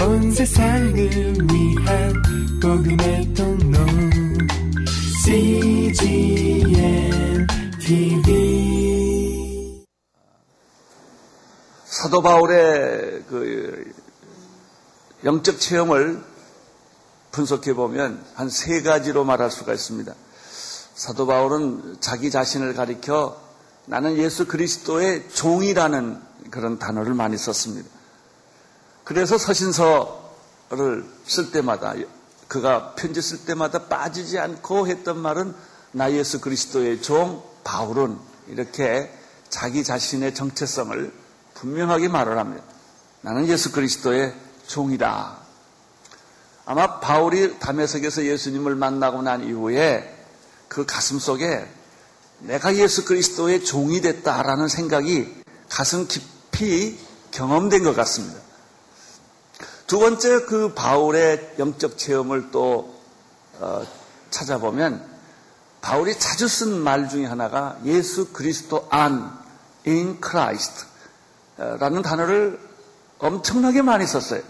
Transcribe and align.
온 0.00 0.30
세상을 0.32 0.94
위한 0.96 2.22
복음의 2.62 3.34
통로 3.34 3.78
CGM 5.24 6.70
TV 7.80 9.84
사도 11.84 12.22
바울의 12.22 13.24
그 13.28 13.92
영적 15.24 15.58
체험을 15.60 16.22
분석해 17.32 17.74
보면 17.74 18.24
한 18.34 18.48
세 18.48 18.82
가지로 18.82 19.24
말할 19.24 19.50
수가 19.50 19.74
있습니다. 19.74 20.14
사도 20.94 21.26
바울은 21.26 21.96
자기 22.00 22.30
자신을 22.30 22.74
가리켜 22.74 23.36
나는 23.86 24.16
예수 24.16 24.46
그리스도의 24.46 25.28
종이라는 25.30 26.20
그런 26.50 26.78
단어를 26.78 27.14
많이 27.14 27.36
썼습니다. 27.36 27.88
그래서 29.08 29.38
서신서를 29.38 31.06
쓸 31.26 31.50
때마다 31.50 31.94
그가 32.46 32.94
편지 32.94 33.22
쓸 33.22 33.46
때마다 33.46 33.86
빠지지 33.86 34.38
않고 34.38 34.86
했던 34.86 35.18
말은 35.18 35.54
나 35.92 36.12
예수 36.12 36.42
그리스도의 36.42 37.00
종 37.00 37.42
바울은 37.64 38.18
이렇게 38.48 39.10
자기 39.48 39.82
자신의 39.82 40.34
정체성을 40.34 41.10
분명하게 41.54 42.08
말을 42.08 42.36
합니다. 42.36 42.62
나는 43.22 43.48
예수 43.48 43.72
그리스도의 43.72 44.34
종이다. 44.66 45.38
아마 46.66 47.00
바울이 47.00 47.58
담에석에서 47.60 48.26
예수님을 48.26 48.74
만나고 48.74 49.22
난 49.22 49.42
이후에 49.42 50.22
그 50.68 50.84
가슴 50.84 51.18
속에 51.18 51.66
내가 52.40 52.76
예수 52.76 53.06
그리스도의 53.06 53.64
종이 53.64 54.02
됐다라는 54.02 54.68
생각이 54.68 55.34
가슴 55.70 56.06
깊이 56.06 57.00
경험된 57.30 57.84
것 57.84 57.96
같습니다. 57.96 58.47
두 59.88 59.98
번째 59.98 60.44
그 60.44 60.74
바울의 60.74 61.54
영적 61.58 61.96
체험을 61.96 62.50
또 62.50 62.94
어, 63.58 63.82
찾아보면 64.30 65.02
바울이 65.80 66.18
자주 66.18 66.46
쓴 66.46 66.82
말 66.82 67.08
중에 67.08 67.24
하나가 67.24 67.78
예수 67.86 68.30
그리스도 68.30 68.86
안 68.90 69.38
in 69.86 70.20
Christ 70.22 70.84
라는 71.56 72.02
단어를 72.02 72.60
엄청나게 73.18 73.80
많이 73.80 74.06
썼어요. 74.06 74.42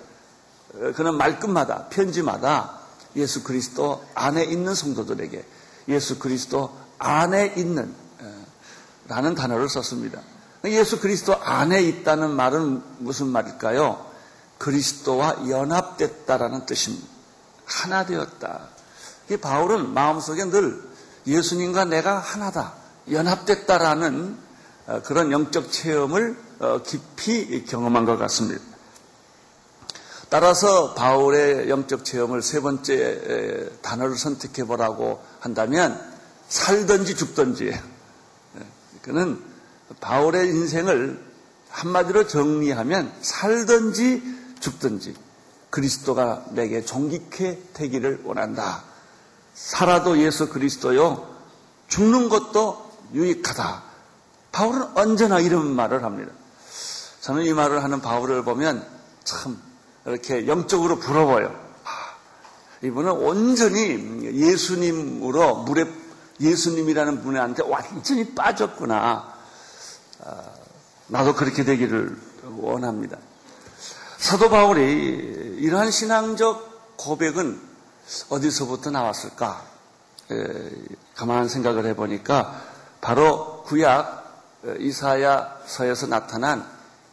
어, 0.74 0.92
그는 0.96 1.14
말끝마다 1.14 1.86
편지마다 1.88 2.80
예수 3.14 3.44
그리스도 3.44 4.04
안에 4.16 4.42
있는 4.42 4.74
성도들에게 4.74 5.44
예수 5.86 6.18
그리스도 6.18 6.76
안에 6.98 7.54
있는 7.56 7.94
라는 9.06 9.36
단어를 9.36 9.68
썼습니다. 9.68 10.20
예수 10.64 10.98
그리스도 10.98 11.36
안에 11.40 11.80
있다는 11.82 12.30
말은 12.30 12.82
무슨 12.98 13.28
말일까요? 13.28 14.07
그리스도와 14.58 15.48
연합됐다라는 15.48 16.66
뜻입니다. 16.66 17.06
하나 17.64 18.04
되었다. 18.04 18.68
바울은 19.40 19.92
마음속에 19.92 20.44
늘 20.46 20.82
예수님과 21.26 21.84
내가 21.84 22.18
하나다, 22.18 22.74
연합됐다라는 23.10 24.48
어, 24.86 25.02
그런 25.04 25.30
영적 25.32 25.70
체험을 25.70 26.36
어, 26.60 26.82
깊이 26.82 27.64
경험한 27.64 28.06
것 28.06 28.16
같습니다. 28.16 28.62
따라서 30.30 30.94
바울의 30.94 31.70
영적 31.70 32.04
체험을 32.04 32.42
세 32.42 32.60
번째 32.60 33.70
단어를 33.80 34.16
선택해 34.16 34.64
보라고 34.64 35.22
한다면 35.40 35.98
살든지 36.48 37.16
죽든지 37.16 37.78
그는 39.00 39.42
바울의 40.00 40.48
인생을 40.48 41.18
한마디로 41.70 42.26
정리하면 42.26 43.12
살든지 43.22 44.37
죽든지 44.60 45.14
그리스도가 45.70 46.46
내게 46.50 46.84
종기케 46.84 47.70
되기를 47.74 48.22
원한다. 48.24 48.84
살아도 49.54 50.18
예수 50.18 50.48
그리스도요. 50.48 51.36
죽는 51.88 52.28
것도 52.28 52.90
유익하다. 53.14 53.82
바울은 54.52 54.96
언제나 54.96 55.40
이런 55.40 55.74
말을 55.74 56.04
합니다. 56.04 56.32
저는 57.20 57.44
이 57.44 57.52
말을 57.52 57.82
하는 57.82 58.00
바울을 58.00 58.44
보면 58.44 58.86
참 59.24 59.60
이렇게 60.06 60.46
영적으로 60.46 60.98
부러워요. 60.98 61.48
아, 61.84 62.16
이분은 62.82 63.12
온전히 63.12 64.24
예수님으로 64.24 65.64
물에 65.64 65.86
예수님이라는 66.40 67.22
분한테 67.22 67.64
완전히 67.64 68.34
빠졌구나. 68.34 69.34
아, 70.24 70.42
나도 71.08 71.34
그렇게 71.34 71.64
되기를 71.64 72.16
원합니다. 72.58 73.18
사도 74.18 74.50
바울이 74.50 75.56
이러한 75.60 75.90
신앙적 75.90 76.96
고백은 76.96 77.60
어디서부터 78.28 78.90
나왔을까? 78.90 79.64
에, 80.30 80.70
가만한 81.14 81.48
생각을 81.48 81.86
해보니까 81.86 82.62
바로 83.00 83.62
구약 83.62 84.18
이사야서에서 84.80 86.08
나타난 86.08 86.68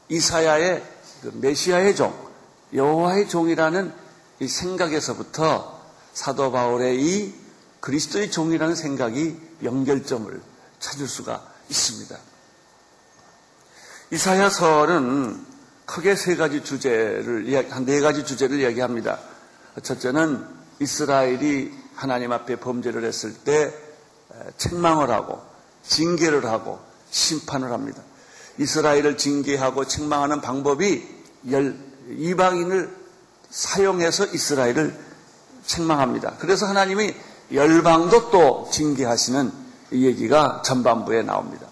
이사야의 0.09 0.83
그 1.21 1.31
메시아의 1.35 1.95
종, 1.95 2.13
여호와의 2.73 3.29
종이라는 3.29 3.93
이 4.39 4.47
생각에서부터 4.47 5.79
사도 6.13 6.51
바울의 6.51 7.01
이 7.01 7.35
그리스도의 7.79 8.31
종이라는 8.31 8.75
생각이 8.75 9.39
연결점을 9.63 10.41
찾을 10.79 11.07
수가 11.07 11.41
있습니다. 11.69 12.17
이사야서는 14.11 15.54
크게 15.85 16.15
세 16.15 16.35
가지 16.35 16.63
주제를 16.63 17.71
한 17.71 17.85
네 17.85 17.99
가지 18.01 18.25
주제를 18.25 18.59
이야기합니다. 18.59 19.19
첫째는 19.83 20.43
이스라엘이 20.79 21.71
하나님 21.95 22.31
앞에 22.31 22.57
범죄를 22.57 23.03
했을 23.03 23.33
때 23.33 23.73
책망을 24.57 25.09
하고 25.09 25.41
징계를 25.83 26.45
하고 26.45 26.79
심판을 27.11 27.71
합니다. 27.71 28.01
이스라엘을 28.57 29.17
징계하고 29.17 29.85
책망하는 29.85 30.41
방법이 30.41 31.07
열, 31.51 31.75
이방인을 32.09 32.89
사용해서 33.49 34.25
이스라엘을 34.27 34.97
책망합니다. 35.65 36.37
그래서 36.39 36.65
하나님이 36.65 37.13
열방도 37.53 38.31
또 38.31 38.69
징계하시는 38.71 39.51
이 39.91 40.05
얘기가 40.05 40.61
전반부에 40.65 41.21
나옵니다. 41.23 41.67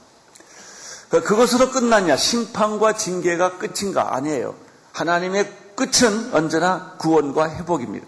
그것으로 1.22 1.72
끝났냐? 1.72 2.18
심판과 2.18 2.94
징계가 2.94 3.57
끝인가? 3.57 4.16
아니에요. 4.16 4.56
하나님의 4.94 5.51
끝은 5.75 6.34
언제나 6.34 6.96
구원과 7.00 7.56
회복입니다. 7.56 8.07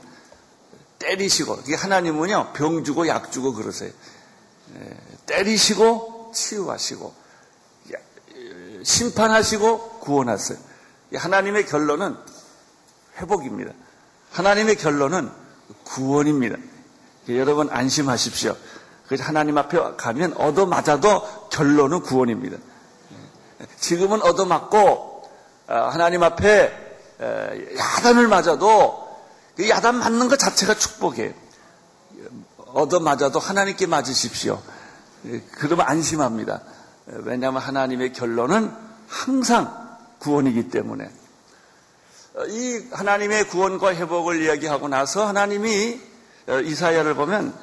때리시고, 1.00 1.60
하나님은요, 1.78 2.54
병 2.54 2.84
주고 2.84 3.08
약 3.08 3.32
주고 3.32 3.54
그러세요. 3.54 3.92
때리시고 5.26 6.32
치유하시고, 6.34 7.26
심판하시고 8.84 10.00
구원하세요. 10.00 10.58
하나님의 11.16 11.66
결론은 11.66 12.16
회복입니다. 13.18 13.72
하나님의 14.32 14.76
결론은 14.76 15.32
구원입니다. 15.84 16.58
여러분 17.30 17.70
안심하십시오. 17.72 18.56
하나님 19.20 19.58
앞에 19.58 19.80
가면 19.98 20.34
얻어맞아도 20.34 21.50
결론은 21.50 22.02
구원입니다. 22.02 22.58
지금은 23.80 24.22
얻어맞고 24.22 25.30
어, 25.68 25.74
하나님 25.74 26.24
앞에 26.24 26.84
야단을 27.78 28.28
맞아도 28.28 29.06
그 29.56 29.70
야단 29.70 29.96
맞는 29.96 30.28
것 30.28 30.38
자체가 30.38 30.74
축복이에요. 30.74 31.34
얻어맞아도 32.74 33.40
하나님께 33.40 33.86
맞으십시오. 33.86 34.62
그러면 35.54 35.88
안심합니다. 35.88 36.62
왜냐하면 37.06 37.62
하나님의 37.62 38.14
결론은 38.14 38.72
항상 39.08 39.98
구원이기 40.20 40.70
때문에 40.70 41.10
이 42.50 42.86
하나님의 42.92 43.48
구원과 43.48 43.96
회복을 43.96 44.42
이야기하고 44.42 44.88
나서 44.90 45.26
하나님이 45.26 46.02
어, 46.48 46.60
이사야를 46.60 47.16
보면 47.16 47.54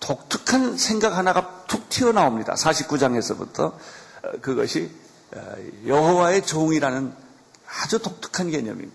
독특한 0.00 0.76
생각 0.76 1.16
하나가 1.16 1.64
툭 1.68 1.88
튀어나옵니다. 1.88 2.54
49장에서부터 2.54 3.60
어, 3.60 3.76
그것이 4.40 4.90
어, 4.90 5.01
여호와의 5.86 6.46
종이라는 6.46 7.12
아주 7.66 7.98
독특한 7.98 8.50
개념입니다. 8.50 8.92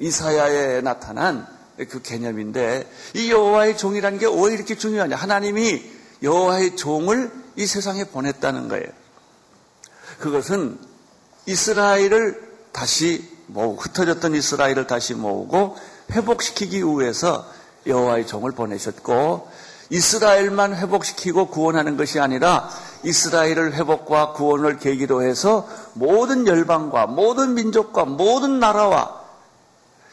이사야에 0.00 0.80
나타난 0.80 1.46
그 1.88 2.02
개념인데 2.02 2.90
이 3.14 3.30
여호와의 3.30 3.76
종이라는 3.76 4.18
게 4.18 4.26
왜 4.26 4.54
이렇게 4.54 4.76
중요하냐? 4.76 5.16
하나님이 5.16 5.82
여호와의 6.22 6.76
종을 6.76 7.30
이 7.56 7.66
세상에 7.66 8.04
보냈다는 8.04 8.68
거예요. 8.68 8.86
그것은 10.18 10.78
이스라엘을 11.46 12.54
다시 12.72 13.28
모으고 13.46 13.80
흩어졌던 13.80 14.34
이스라엘을 14.34 14.86
다시 14.86 15.14
모으고 15.14 15.76
회복시키기 16.10 16.82
위해서 16.82 17.48
여호와의 17.86 18.26
종을 18.26 18.52
보내셨고 18.52 19.48
이스라엘만 19.90 20.76
회복시키고 20.76 21.48
구원하는 21.48 21.96
것이 21.96 22.18
아니라 22.18 22.70
이스라엘을 23.04 23.74
회복과 23.74 24.32
구원을 24.32 24.78
계기로 24.78 25.22
해서 25.22 25.68
모든 25.92 26.46
열방과 26.46 27.06
모든 27.06 27.54
민족과 27.54 28.04
모든 28.04 28.58
나라와 28.58 29.20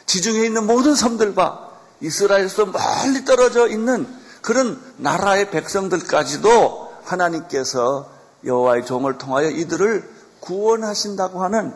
지중해 0.05 0.45
있는 0.45 0.67
모든 0.67 0.93
섬들과 0.93 1.71
이스라엘에서 2.01 2.65
멀리 2.65 3.23
떨어져 3.25 3.67
있는 3.67 4.07
그런 4.41 4.81
나라의 4.97 5.51
백성들까지도 5.51 6.91
하나님께서 7.03 8.09
여호와의 8.43 8.85
종을 8.85 9.17
통하여 9.17 9.49
이들을 9.49 10.09
구원하신다고 10.39 11.43
하는 11.43 11.73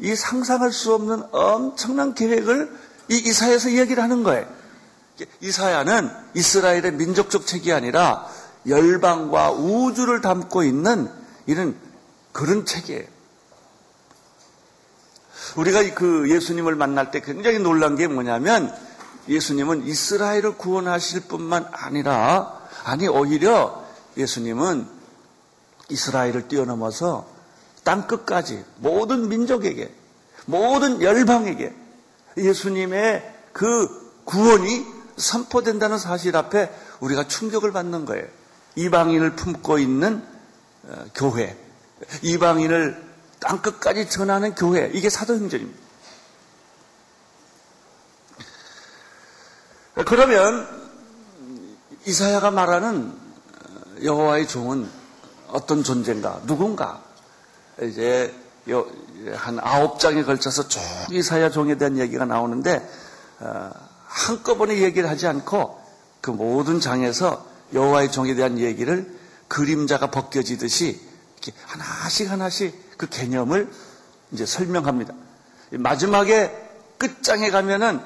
이 0.00 0.14
상상할 0.14 0.72
수 0.72 0.94
없는 0.94 1.22
엄청난 1.32 2.14
계획을 2.14 2.70
이 3.08 3.16
이사야에서 3.16 3.72
얘기를 3.72 4.02
하는 4.02 4.22
거예요. 4.22 4.46
이사야는 5.40 6.10
이스라엘의 6.34 6.92
민족적 6.92 7.46
책이 7.46 7.72
아니라 7.72 8.28
열방과 8.68 9.52
우주를 9.52 10.20
담고 10.20 10.62
있는 10.62 11.10
이런 11.46 11.76
그런 12.32 12.64
책이에요. 12.64 13.04
우리가 15.56 15.94
그 15.94 16.30
예수님을 16.30 16.76
만날 16.76 17.10
때 17.10 17.20
굉장히 17.20 17.58
놀란 17.58 17.96
게 17.96 18.06
뭐냐면 18.06 18.72
예수님은 19.28 19.86
이스라엘을 19.86 20.56
구원하실 20.56 21.22
뿐만 21.22 21.66
아니라 21.72 22.60
아니 22.84 23.08
오히려 23.08 23.84
예수님은 24.16 24.86
이스라엘을 25.88 26.48
뛰어넘어서 26.48 27.26
땅 27.84 28.06
끝까지 28.06 28.64
모든 28.76 29.28
민족에게 29.28 29.92
모든 30.46 31.02
열방에게 31.02 31.74
예수님의 32.36 33.34
그 33.52 34.22
구원이 34.24 34.86
선포된다는 35.16 35.98
사실 35.98 36.36
앞에 36.36 36.70
우리가 37.00 37.26
충격을 37.26 37.72
받는 37.72 38.04
거예요. 38.04 38.26
이방인을 38.78 39.34
품고 39.34 39.78
있는 39.78 40.24
어, 40.84 41.04
교회, 41.14 41.56
이방인을 42.22 43.08
땅 43.40 43.60
끝까지 43.60 44.08
전하는 44.08 44.54
교회, 44.54 44.90
이게 44.94 45.10
사도행전입니다. 45.10 45.88
그러면 50.06 50.66
이사야가 52.06 52.52
말하는 52.52 53.12
여호와의 54.04 54.46
종은 54.46 54.88
어떤 55.48 55.82
존재인가, 55.82 56.42
누군가? 56.46 57.02
이제 57.82 58.32
한 59.34 59.58
아홉 59.60 59.98
장에 59.98 60.22
걸쳐서 60.22 60.68
쭉 60.68 60.80
이사야 61.10 61.50
종에 61.50 61.76
대한 61.76 61.98
얘기가 61.98 62.24
나오는데 62.26 62.88
어, 63.40 63.70
한꺼번에 64.04 64.78
얘기를 64.78 65.08
하지 65.08 65.26
않고 65.26 65.80
그 66.20 66.30
모든 66.30 66.80
장에서 66.80 67.44
여호와의 67.72 68.10
종에 68.12 68.34
대한 68.34 68.58
얘기를 68.58 69.18
그림자가 69.48 70.10
벗겨지듯이 70.10 71.00
하나씩 71.64 72.30
하나씩 72.30 72.98
그 72.98 73.08
개념을 73.08 73.70
이제 74.32 74.44
설명합니다. 74.44 75.14
마지막에 75.72 76.52
끝장에 76.98 77.50
가면은 77.50 78.00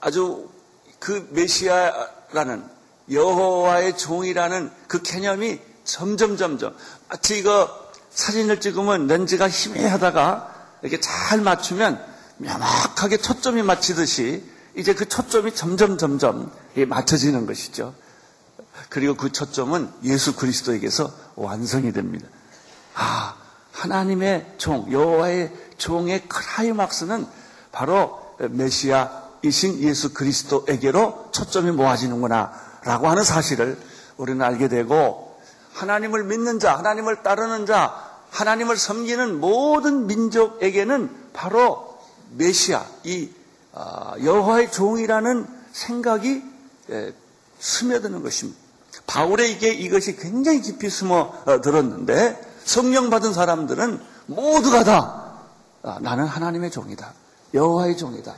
아주 0.00 0.50
그 0.98 1.28
메시아라는 1.32 2.64
여호와의 3.10 3.96
종이라는 3.96 4.70
그 4.88 5.02
개념이 5.02 5.60
점점 5.84 6.36
점점 6.36 6.76
마치 7.08 7.38
이거 7.38 7.70
사진을 8.10 8.60
찍으면 8.60 9.06
렌즈가 9.06 9.48
희미하다가 9.48 10.54
이렇게 10.82 11.00
잘 11.00 11.40
맞추면 11.40 12.04
명확하게 12.38 13.18
초점이 13.18 13.62
맞히듯이 13.62 14.44
이제 14.76 14.94
그 14.94 15.08
초점이 15.08 15.54
점점 15.54 15.98
점점 15.98 16.52
맞춰지는 16.88 17.46
것이죠. 17.46 17.94
그리고 18.88 19.14
그 19.14 19.32
초점은 19.32 19.90
예수 20.04 20.36
그리스도에게서 20.36 21.12
완성이 21.36 21.92
됩니다. 21.92 22.26
아, 22.94 23.36
하나님의 23.72 24.54
종, 24.58 24.90
여호와의 24.90 25.52
종의 25.78 26.28
크라이막스는 26.28 27.26
바로 27.72 28.20
메시아이신 28.38 29.80
예수 29.80 30.12
그리스도에게로 30.12 31.30
초점이 31.32 31.70
모아지는구나 31.72 32.52
라고 32.84 33.08
하는 33.08 33.24
사실을 33.24 33.78
우리는 34.16 34.44
알게 34.44 34.68
되고 34.68 35.38
하나님을 35.74 36.24
믿는 36.24 36.58
자, 36.58 36.76
하나님을 36.76 37.22
따르는 37.22 37.66
자, 37.66 38.10
하나님을 38.30 38.76
섬기는 38.76 39.40
모든 39.40 40.06
민족에게는 40.06 41.32
바로 41.32 41.98
메시아, 42.36 42.84
이 43.04 43.30
아, 43.74 44.14
여호와의 44.22 44.70
종이라는 44.70 45.46
생각이 45.72 46.42
예, 46.90 47.14
스며드는 47.58 48.22
것입니다. 48.22 48.61
바울에게 49.06 49.72
이것이 49.72 50.16
굉장히 50.16 50.60
깊이 50.60 50.88
숨어 50.88 51.32
어, 51.46 51.60
들었는데 51.60 52.40
성령 52.64 53.10
받은 53.10 53.32
사람들은 53.32 54.00
모두가 54.26 54.84
다 54.84 55.22
아, 55.82 55.98
나는 56.00 56.26
하나님의 56.26 56.70
종이다. 56.70 57.12
여호와의 57.54 57.96
종이다. 57.96 58.34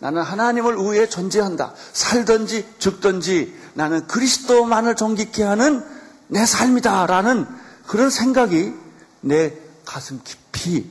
나는 0.00 0.22
하나님을 0.22 0.76
위해 0.76 1.08
존재한다. 1.08 1.74
살든지 1.92 2.74
죽든지 2.78 3.54
나는 3.74 4.06
그리스도만을 4.06 4.96
존귀케 4.96 5.42
하는 5.42 5.84
내 6.28 6.44
삶이다라는 6.44 7.46
그런 7.86 8.10
생각이 8.10 8.74
내 9.20 9.54
가슴 9.84 10.20
깊이 10.22 10.88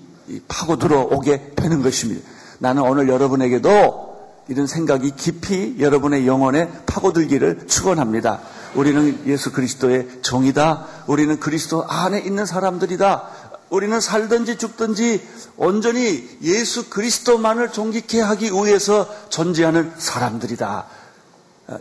파고 0.47 0.77
들어오게 0.77 1.53
되는 1.55 1.81
것입니다. 1.81 2.27
나는 2.59 2.83
오늘 2.83 3.07
여러분에게도 3.07 4.07
이런 4.49 4.65
생각이 4.65 5.11
깊이 5.15 5.75
여러분의 5.79 6.25
영혼에 6.25 6.69
파고들기를 6.85 7.67
축원합니다. 7.67 8.41
우리는 8.77 9.23
예수 9.25 9.51
그리스도의 9.51 10.07
종이다. 10.21 10.85
우리는 11.07 11.39
그리스도 11.39 11.83
안에 11.87 12.19
있는 12.19 12.45
사람들이다. 12.45 13.47
우리는 13.71 13.99
살든지 13.99 14.57
죽든지 14.57 15.27
온전히 15.57 16.29
예수 16.43 16.89
그리스도만을 16.89 17.71
존귀케 17.71 18.21
하기 18.21 18.51
위해서 18.51 19.09
존재하는 19.29 19.91
사람들이다. 19.97 20.85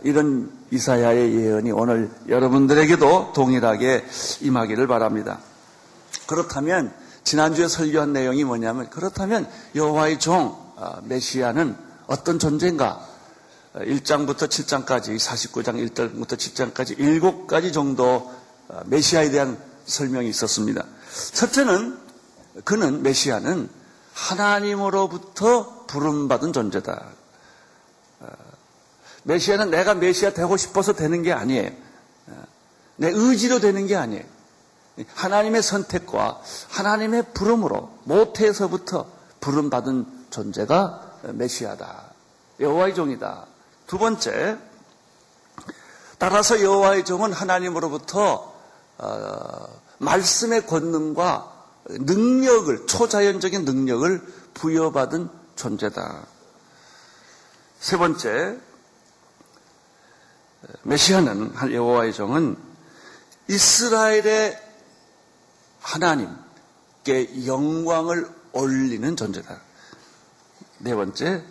이런 0.03 0.51
이사야의 0.71 1.35
예언이 1.35 1.71
오늘 1.71 2.09
여러분들에게도 2.27 3.31
동일하게 3.33 4.03
임하기를 4.41 4.87
바랍니다. 4.87 5.37
그렇다면 6.25 6.91
지난주에 7.23 7.67
설교한 7.67 8.11
내용이 8.11 8.43
뭐냐면 8.43 8.89
그렇다면 8.89 9.47
여호와의 9.75 10.19
종 10.19 10.57
아, 10.77 10.99
메시아는 11.03 11.75
어떤 12.07 12.39
존재인가? 12.39 13.01
1장부터 13.85 14.43
아, 14.43 14.47
7장까지 14.47 15.17
49장 15.17 15.89
1절부터 15.89 16.37
10장까지 16.37 16.97
7가지 16.97 17.73
정도 17.73 18.31
아, 18.69 18.81
메시아에 18.85 19.29
대한 19.29 19.57
설명이 19.85 20.27
있었습니다. 20.29 20.83
첫째는 21.33 21.97
그는 22.63 23.03
메시아는 23.03 23.69
하나님으로부터 24.13 25.85
부름받은 25.85 26.53
존재다. 26.53 27.05
메시아는 29.23 29.69
내가 29.69 29.93
메시아 29.93 30.31
되고 30.31 30.57
싶어서 30.57 30.93
되는 30.93 31.21
게 31.21 31.31
아니에요. 31.31 31.69
내 32.95 33.09
의지로 33.09 33.59
되는 33.59 33.85
게 33.85 33.95
아니에요. 33.95 34.23
하나님의 35.13 35.61
선택과 35.61 36.41
하나님의 36.69 37.33
부름으로 37.33 37.99
모태에서부터 38.05 39.09
부름받은 39.39 40.05
존재가 40.31 41.19
메시아다. 41.33 42.11
여호와의 42.59 42.95
종이다. 42.95 43.45
두 43.87 43.97
번째, 43.97 44.57
따라서 46.17 46.61
여호와의 46.61 47.05
종은 47.05 47.31
하나님으로부터 47.31 48.53
어, 48.97 49.81
말씀의 49.99 50.67
권능과 50.67 51.53
능력을 51.89 52.85
초자연적인 52.87 53.63
능력을 53.63 54.21
부여받은 54.53 55.29
존재다. 55.55 56.27
세 57.79 57.97
번째, 57.97 58.57
메시아는 60.83 61.71
여호와의 61.71 62.13
종은 62.13 62.57
이스라엘의 63.47 64.61
하나님께 65.79 67.45
영광을 67.45 68.29
올리는 68.51 69.15
존재다. 69.15 69.61
네 70.79 70.93
번째, 70.93 71.45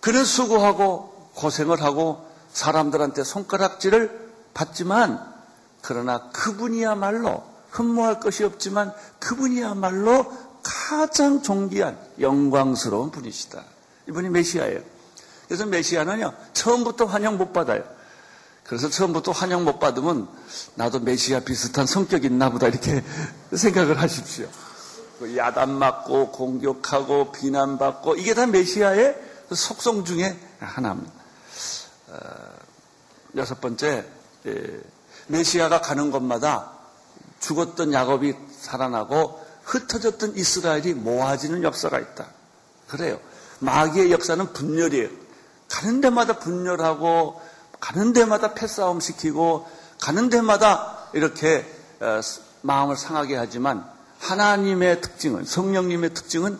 그는 0.00 0.24
수고하고 0.24 1.15
고생을 1.36 1.82
하고 1.82 2.26
사람들한테 2.52 3.22
손가락질을 3.22 4.32
받지만 4.54 5.34
그러나 5.82 6.30
그분이야말로 6.30 7.44
흠모할 7.70 8.20
것이 8.20 8.42
없지만 8.42 8.92
그분이야말로 9.20 10.32
가장 10.62 11.42
존귀한 11.42 11.96
영광스러운 12.20 13.10
분이시다. 13.10 13.62
이분이 14.08 14.30
메시아예요. 14.30 14.80
그래서 15.46 15.66
메시아는요, 15.66 16.32
처음부터 16.54 17.04
환영 17.04 17.36
못 17.36 17.52
받아요. 17.52 17.84
그래서 18.64 18.88
처음부터 18.88 19.30
환영 19.30 19.64
못 19.64 19.78
받으면 19.78 20.28
나도 20.74 21.00
메시아 21.00 21.40
비슷한 21.40 21.86
성격이 21.86 22.26
있나 22.26 22.50
보다 22.50 22.66
이렇게 22.66 23.04
생각을 23.54 24.00
하십시오. 24.00 24.48
그 25.20 25.36
야단 25.36 25.72
맞고 25.72 26.32
공격하고 26.32 27.30
비난받고 27.30 28.16
이게 28.16 28.34
다 28.34 28.46
메시아의 28.46 29.16
속성 29.54 30.04
중에 30.04 30.36
하나입니다. 30.58 31.15
어, 32.16 32.56
여섯 33.36 33.60
번째 33.60 34.04
예, 34.46 34.80
메시아가 35.26 35.80
가는 35.80 36.10
곳마다 36.10 36.72
죽었던 37.40 37.92
야곱이 37.92 38.34
살아나고 38.60 39.44
흩어졌던 39.64 40.36
이스라엘이 40.36 40.94
모아지는 40.94 41.62
역사가 41.62 41.98
있다. 41.98 42.28
그래요. 42.88 43.20
마귀의 43.58 44.12
역사는 44.12 44.52
분열이에요. 44.52 45.08
가는 45.68 46.00
데마다 46.00 46.38
분열하고 46.38 47.40
가는 47.80 48.12
데마다 48.12 48.54
패싸움 48.54 49.00
시키고 49.00 49.68
가는 50.00 50.28
데마다 50.28 51.08
이렇게 51.12 51.66
어, 52.00 52.20
마음을 52.62 52.96
상하게 52.96 53.36
하지만 53.36 53.88
하나님의 54.20 55.00
특징은 55.00 55.44
성령님의 55.44 56.14
특징은 56.14 56.58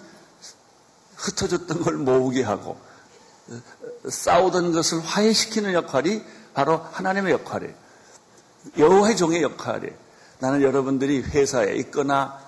흩어졌던 1.17 1.83
걸 1.83 1.95
모으게 1.95 2.43
하고 2.43 2.79
어, 3.49 3.61
싸우던 4.09 4.73
것을 4.73 5.01
화해시키는 5.01 5.73
역할이 5.73 6.23
바로 6.55 6.81
하나님의 6.93 7.33
역할이에요. 7.33 7.75
여호와의 8.79 9.17
종의 9.17 9.43
역할이에요. 9.43 9.95
나는 10.39 10.63
여러분들이 10.63 11.23
회사에 11.23 11.75
있거나 11.77 12.39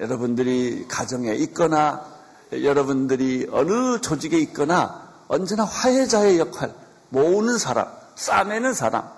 여러분들이 0.00 0.86
가정에 0.88 1.34
있거나 1.34 2.04
여러분들이 2.52 3.48
어느 3.50 4.00
조직에 4.00 4.38
있거나 4.38 5.10
언제나 5.28 5.64
화해자의 5.64 6.38
역할, 6.38 6.74
모으는 7.08 7.58
사람, 7.58 7.86
싸매는 8.14 8.74
사람, 8.74 9.08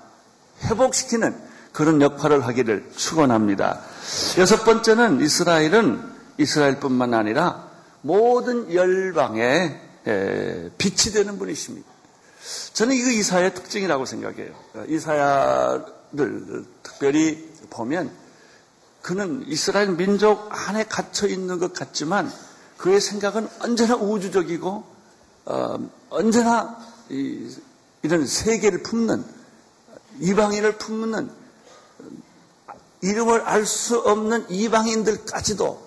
회복시키는 0.64 1.34
그런 1.72 2.00
역할을 2.00 2.46
하기를 2.46 2.92
축원합니다. 2.94 3.80
여섯 4.38 4.64
번째는 4.64 5.20
이스라엘은 5.20 6.14
이스라엘뿐만 6.38 7.14
아니라 7.14 7.68
모든 8.02 8.72
열방에 8.72 9.80
빛이 10.04 11.12
되는 11.12 11.38
분이십니다. 11.38 11.88
저는 12.74 12.94
이거 12.94 13.10
이사야의 13.10 13.54
특징이라고 13.54 14.04
생각해요. 14.04 14.54
이사야를 14.88 16.64
특별히 16.82 17.50
보면 17.70 18.10
그는 19.02 19.44
이스라엘 19.46 19.90
민족 19.90 20.48
안에 20.50 20.84
갇혀 20.84 21.26
있는 21.26 21.58
것 21.58 21.72
같지만 21.72 22.30
그의 22.76 23.00
생각은 23.00 23.48
언제나 23.60 23.96
우주적이고 23.96 24.84
어, 25.46 25.90
언제나 26.10 26.78
이, 27.10 27.54
이런 28.02 28.26
세계를 28.26 28.82
품는 28.82 29.24
이방인을 30.20 30.78
품는 30.78 31.30
이름을 33.02 33.42
알 33.42 33.66
수 33.66 33.98
없는 33.98 34.50
이방인들까지도 34.50 35.86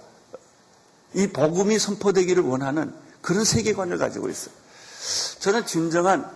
이 1.15 1.27
복음이 1.27 1.79
선포되기를 1.79 2.43
원하는 2.43 2.93
그런 3.27 3.43
세계관을 3.43 3.97
가지고 3.97 4.29
있어요. 4.29 4.55
저는 5.39 5.65
진정한 5.65 6.31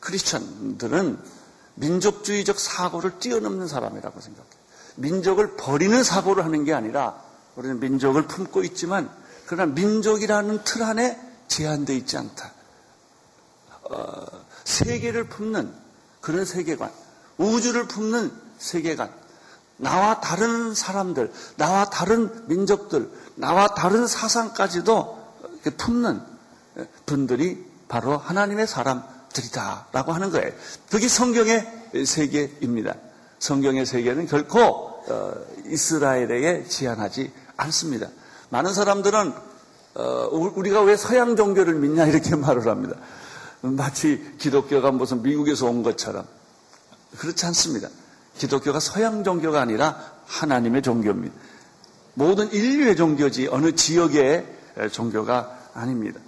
크리스천들은 0.00 1.18
민족주의적 1.76 2.60
사고를 2.60 3.18
뛰어넘는 3.18 3.66
사람이라고 3.66 4.20
생각해요. 4.20 4.52
민족을 4.96 5.56
버리는 5.56 6.04
사고를 6.04 6.44
하는 6.44 6.64
게 6.64 6.74
아니라 6.74 7.18
우리는 7.56 7.80
민족을 7.80 8.26
품고 8.26 8.62
있지만 8.64 9.08
그러나 9.46 9.72
민족이라는 9.72 10.64
틀 10.64 10.82
안에 10.82 11.18
제한되어 11.48 11.96
있지 11.96 12.18
않다. 12.18 12.52
어, 13.84 14.26
세계를 14.64 15.30
품는 15.30 15.72
그런 16.20 16.44
세계관, 16.44 16.92
우주를 17.38 17.88
품는 17.88 18.30
세계관, 18.58 19.10
나와 19.78 20.20
다른 20.20 20.74
사람들, 20.74 21.32
나와 21.56 21.88
다른 21.88 22.46
민족들, 22.48 23.10
나와 23.34 23.68
다른 23.68 24.06
사상까지도 24.06 25.21
품는 25.70 26.20
분들이 27.06 27.64
바로 27.88 28.16
하나님의 28.16 28.66
사람들이다라고 28.66 30.12
하는 30.12 30.30
거예요. 30.30 30.50
그게 30.90 31.08
성경의 31.08 32.04
세계입니다. 32.06 32.94
성경의 33.38 33.86
세계는 33.86 34.26
결코 34.26 34.60
어, 34.60 35.34
이스라엘에게 35.66 36.64
제한하지 36.68 37.32
않습니다. 37.56 38.06
많은 38.50 38.72
사람들은 38.72 39.34
어, 39.94 40.28
우리가 40.32 40.82
왜 40.82 40.96
서양 40.96 41.36
종교를 41.36 41.74
믿냐 41.74 42.06
이렇게 42.06 42.34
말을 42.36 42.66
합니다. 42.66 42.96
마치 43.60 44.34
기독교가 44.38 44.90
무슨 44.90 45.22
미국에서 45.22 45.66
온 45.66 45.82
것처럼 45.82 46.26
그렇지 47.18 47.44
않습니다. 47.46 47.88
기독교가 48.38 48.80
서양 48.80 49.22
종교가 49.24 49.60
아니라 49.60 50.00
하나님의 50.26 50.82
종교입니다. 50.82 51.34
모든 52.14 52.50
인류의 52.52 52.96
종교지 52.96 53.48
어느 53.50 53.72
지역의 53.72 54.46
종교가 54.90 55.70
아닙니다. 55.74 56.20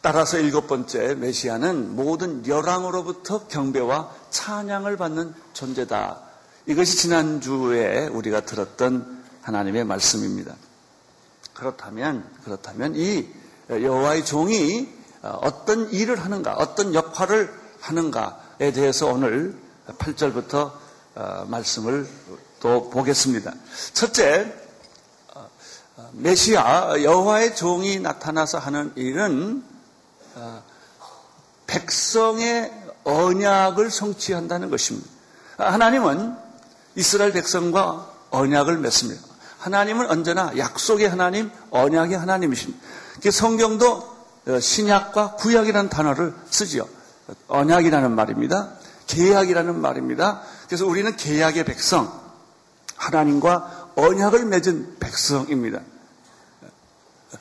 따라서 0.00 0.38
일곱 0.38 0.66
번째 0.66 1.14
메시아는 1.14 1.96
모든 1.96 2.46
열왕으로부터 2.46 3.46
경배와 3.46 4.10
찬양을 4.30 4.96
받는 4.96 5.34
존재다. 5.54 6.20
이것이 6.66 6.96
지난주에 6.96 8.08
우리가 8.08 8.42
들었던 8.42 9.24
하나님의 9.42 9.84
말씀입니다. 9.84 10.54
그렇다면 11.54 12.28
그렇다면 12.44 12.94
이 12.96 13.26
여호와의 13.70 14.24
종이 14.24 14.88
어떤 15.22 15.90
일을 15.90 16.22
하는가, 16.22 16.54
어떤 16.54 16.94
역할을 16.94 17.50
하는가에 17.80 18.72
대해서 18.72 19.06
오늘 19.06 19.56
8절부터 19.86 20.72
어, 21.16 21.46
말씀을 21.48 22.08
또 22.60 22.90
보겠습니다. 22.90 23.54
첫째, 23.92 24.42
어, 24.42 24.63
메시아 26.16 27.02
여호와의 27.02 27.56
종이 27.56 27.98
나타나서 27.98 28.58
하는 28.58 28.92
일은 28.94 29.64
어, 30.36 30.62
백성의 31.66 32.72
언약을 33.04 33.90
성취한다는 33.90 34.70
것입니다. 34.70 35.08
하나님은 35.58 36.36
이스라엘 36.96 37.32
백성과 37.32 38.10
언약을 38.30 38.78
맺습니다. 38.78 39.22
하나님은 39.58 40.10
언제나 40.10 40.52
약속의 40.56 41.08
하나님, 41.08 41.50
언약의 41.70 42.18
하나님이십니다. 42.18 42.84
성경도 43.30 44.14
신약과 44.60 45.36
구약이라는 45.36 45.88
단어를 45.88 46.34
쓰지요. 46.50 46.86
언약이라는 47.48 48.14
말입니다. 48.14 48.74
계약이라는 49.06 49.80
말입니다. 49.80 50.42
그래서 50.66 50.86
우리는 50.86 51.16
계약의 51.16 51.64
백성, 51.64 52.12
하나님과 52.96 53.90
언약을 53.96 54.44
맺은 54.46 54.98
백성입니다. 55.00 55.80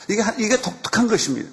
이게, 0.09 0.23
이게 0.37 0.61
독특한 0.61 1.07
것입니다. 1.07 1.49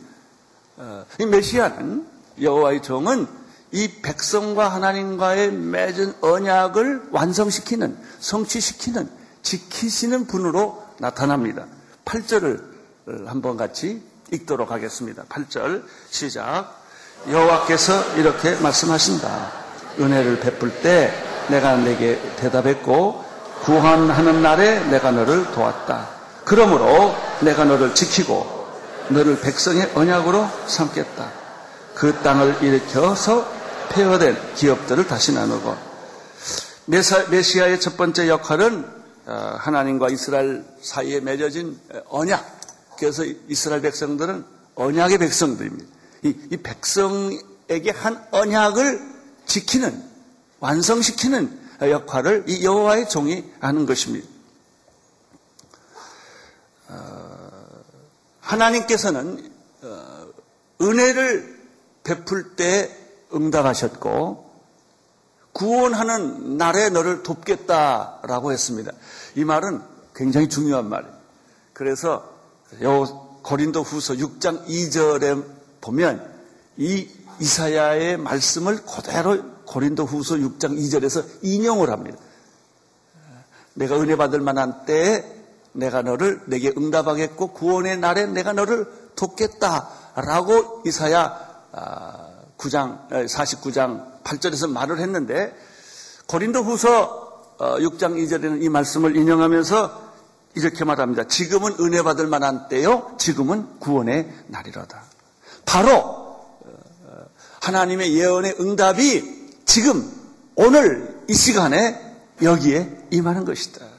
어, 0.76 1.04
이 1.18 1.26
메시아는 1.26 2.06
여호와의 2.40 2.82
종은 2.82 3.26
이 3.72 3.88
백성과 4.02 4.68
하나님과의 4.68 5.52
맺은 5.52 6.14
언약을 6.20 7.08
완성시키는, 7.12 7.96
성취시키는, 8.18 9.08
지키시는 9.42 10.26
분으로 10.26 10.84
나타납니다. 10.98 11.66
8절을 12.04 13.26
한번 13.26 13.56
같이 13.56 14.02
읽도록 14.32 14.70
하겠습니다. 14.70 15.24
8절 15.24 15.84
시작. 16.10 16.80
여호와께서 17.28 18.16
이렇게 18.16 18.54
말씀하신다. 18.56 19.52
은혜를 19.98 20.40
베풀 20.40 20.82
때 20.82 21.12
내가 21.48 21.76
내게 21.76 22.20
대답했고 22.36 23.24
구원하는 23.62 24.42
날에 24.42 24.80
내가 24.88 25.10
너를 25.10 25.50
도왔다. 25.52 26.19
그러므로 26.44 27.14
내가 27.40 27.64
너를 27.64 27.94
지키고 27.94 28.60
너를 29.08 29.40
백성의 29.40 29.92
언약으로 29.94 30.48
삼겠다. 30.66 31.32
그 31.94 32.14
땅을 32.22 32.62
일으켜서 32.62 33.46
폐허된 33.90 34.54
기업들을 34.54 35.06
다시 35.06 35.32
나누고 35.32 35.76
메시아의 36.86 37.80
첫 37.80 37.96
번째 37.96 38.28
역할은 38.28 39.00
어, 39.26 39.56
하나님과 39.58 40.08
이스라엘 40.10 40.64
사이에 40.82 41.20
맺어진 41.20 41.78
언약. 42.08 42.60
그래서 42.98 43.24
이스라엘 43.48 43.82
백성들은 43.82 44.44
언약의 44.74 45.18
백성들입니다. 45.18 45.86
이, 46.22 46.34
이 46.50 46.56
백성에게 46.56 47.90
한 47.94 48.22
언약을 48.30 49.00
지키는 49.46 50.02
완성시키는 50.58 51.58
역할을 51.82 52.44
이 52.48 52.64
여호와의 52.64 53.08
종이 53.08 53.44
하는 53.60 53.86
것입니다. 53.86 54.26
하나님께서는 58.50 59.50
어, 59.82 60.26
은혜를 60.82 61.60
베풀 62.02 62.56
때 62.56 62.96
응답하셨고 63.32 64.50
구원하는 65.52 66.56
날에 66.56 66.90
너를 66.90 67.22
돕겠다라고 67.22 68.52
했습니다. 68.52 68.92
이 69.36 69.44
말은 69.44 69.80
굉장히 70.14 70.48
중요한 70.48 70.88
말이에요. 70.88 71.14
그래서 71.72 72.28
고린도 73.42 73.82
후서 73.82 74.14
6장 74.14 74.66
2절에 74.66 75.44
보면 75.80 76.28
이 76.76 77.08
이사야의 77.40 78.16
말씀을 78.18 78.84
그대로 78.84 79.42
고린도 79.64 80.04
후서 80.04 80.36
6장 80.36 80.76
2절에서 80.76 81.24
인용을 81.42 81.90
합니다. 81.90 82.18
내가 83.74 84.00
은혜 84.00 84.16
받을 84.16 84.40
만한 84.40 84.84
때에 84.84 85.39
내가 85.72 86.02
너를 86.02 86.40
내게 86.46 86.72
응답하겠고 86.76 87.48
구원의 87.52 87.98
날에 87.98 88.26
내가 88.26 88.52
너를 88.52 88.86
돕겠다라고 89.16 90.82
이사야 90.86 91.50
9장 92.58 93.08
49장 93.10 94.22
8절에서 94.22 94.70
말을 94.70 94.98
했는데 95.00 95.54
고린도 96.26 96.62
후서 96.62 97.56
6장 97.58 98.12
어, 98.12 98.14
2절에는 98.14 98.62
이 98.62 98.68
말씀을 98.68 99.16
인용하면서 99.16 100.10
이렇게 100.54 100.84
말합니다. 100.84 101.24
지금은 101.24 101.76
은혜 101.80 102.02
받을 102.02 102.26
만한 102.26 102.68
때요. 102.68 103.14
지금은 103.18 103.78
구원의 103.78 104.28
날이로다. 104.46 105.02
바로 105.66 105.90
어, 105.92 107.24
하나님의 107.60 108.14
예언의 108.16 108.56
응답이 108.60 109.62
지금 109.66 110.10
오늘 110.54 111.22
이 111.28 111.34
시간에 111.34 112.00
여기에 112.42 113.08
임하는 113.10 113.44
것이다. 113.44 113.89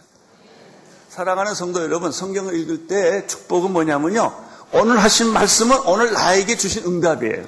사랑하는 1.22 1.54
성도 1.54 1.84
여러분, 1.84 2.12
성경을 2.12 2.56
읽을 2.56 2.88
때 2.88 3.28
축복은 3.28 3.72
뭐냐면요. 3.74 4.34
오늘 4.72 4.98
하신 5.04 5.28
말씀은 5.28 5.82
오늘 5.86 6.12
나에게 6.13 6.58
주신 6.58 6.84
응답이에요. 6.84 7.46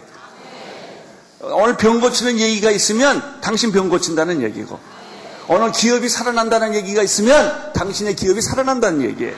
오늘 1.42 1.76
병 1.76 2.00
고치는 2.00 2.38
얘기가 2.38 2.70
있으면 2.70 3.42
당신 3.42 3.72
병 3.72 3.90
고친다는 3.90 4.44
얘기고, 4.44 4.78
오늘 5.48 5.72
기업이 5.72 6.08
살아난다는 6.08 6.76
얘기가 6.76 7.02
있으면 7.02 7.74
당신의 7.74 8.16
기업이 8.16 8.42
살아난다는 8.42 9.02
얘기예요. 9.02 9.36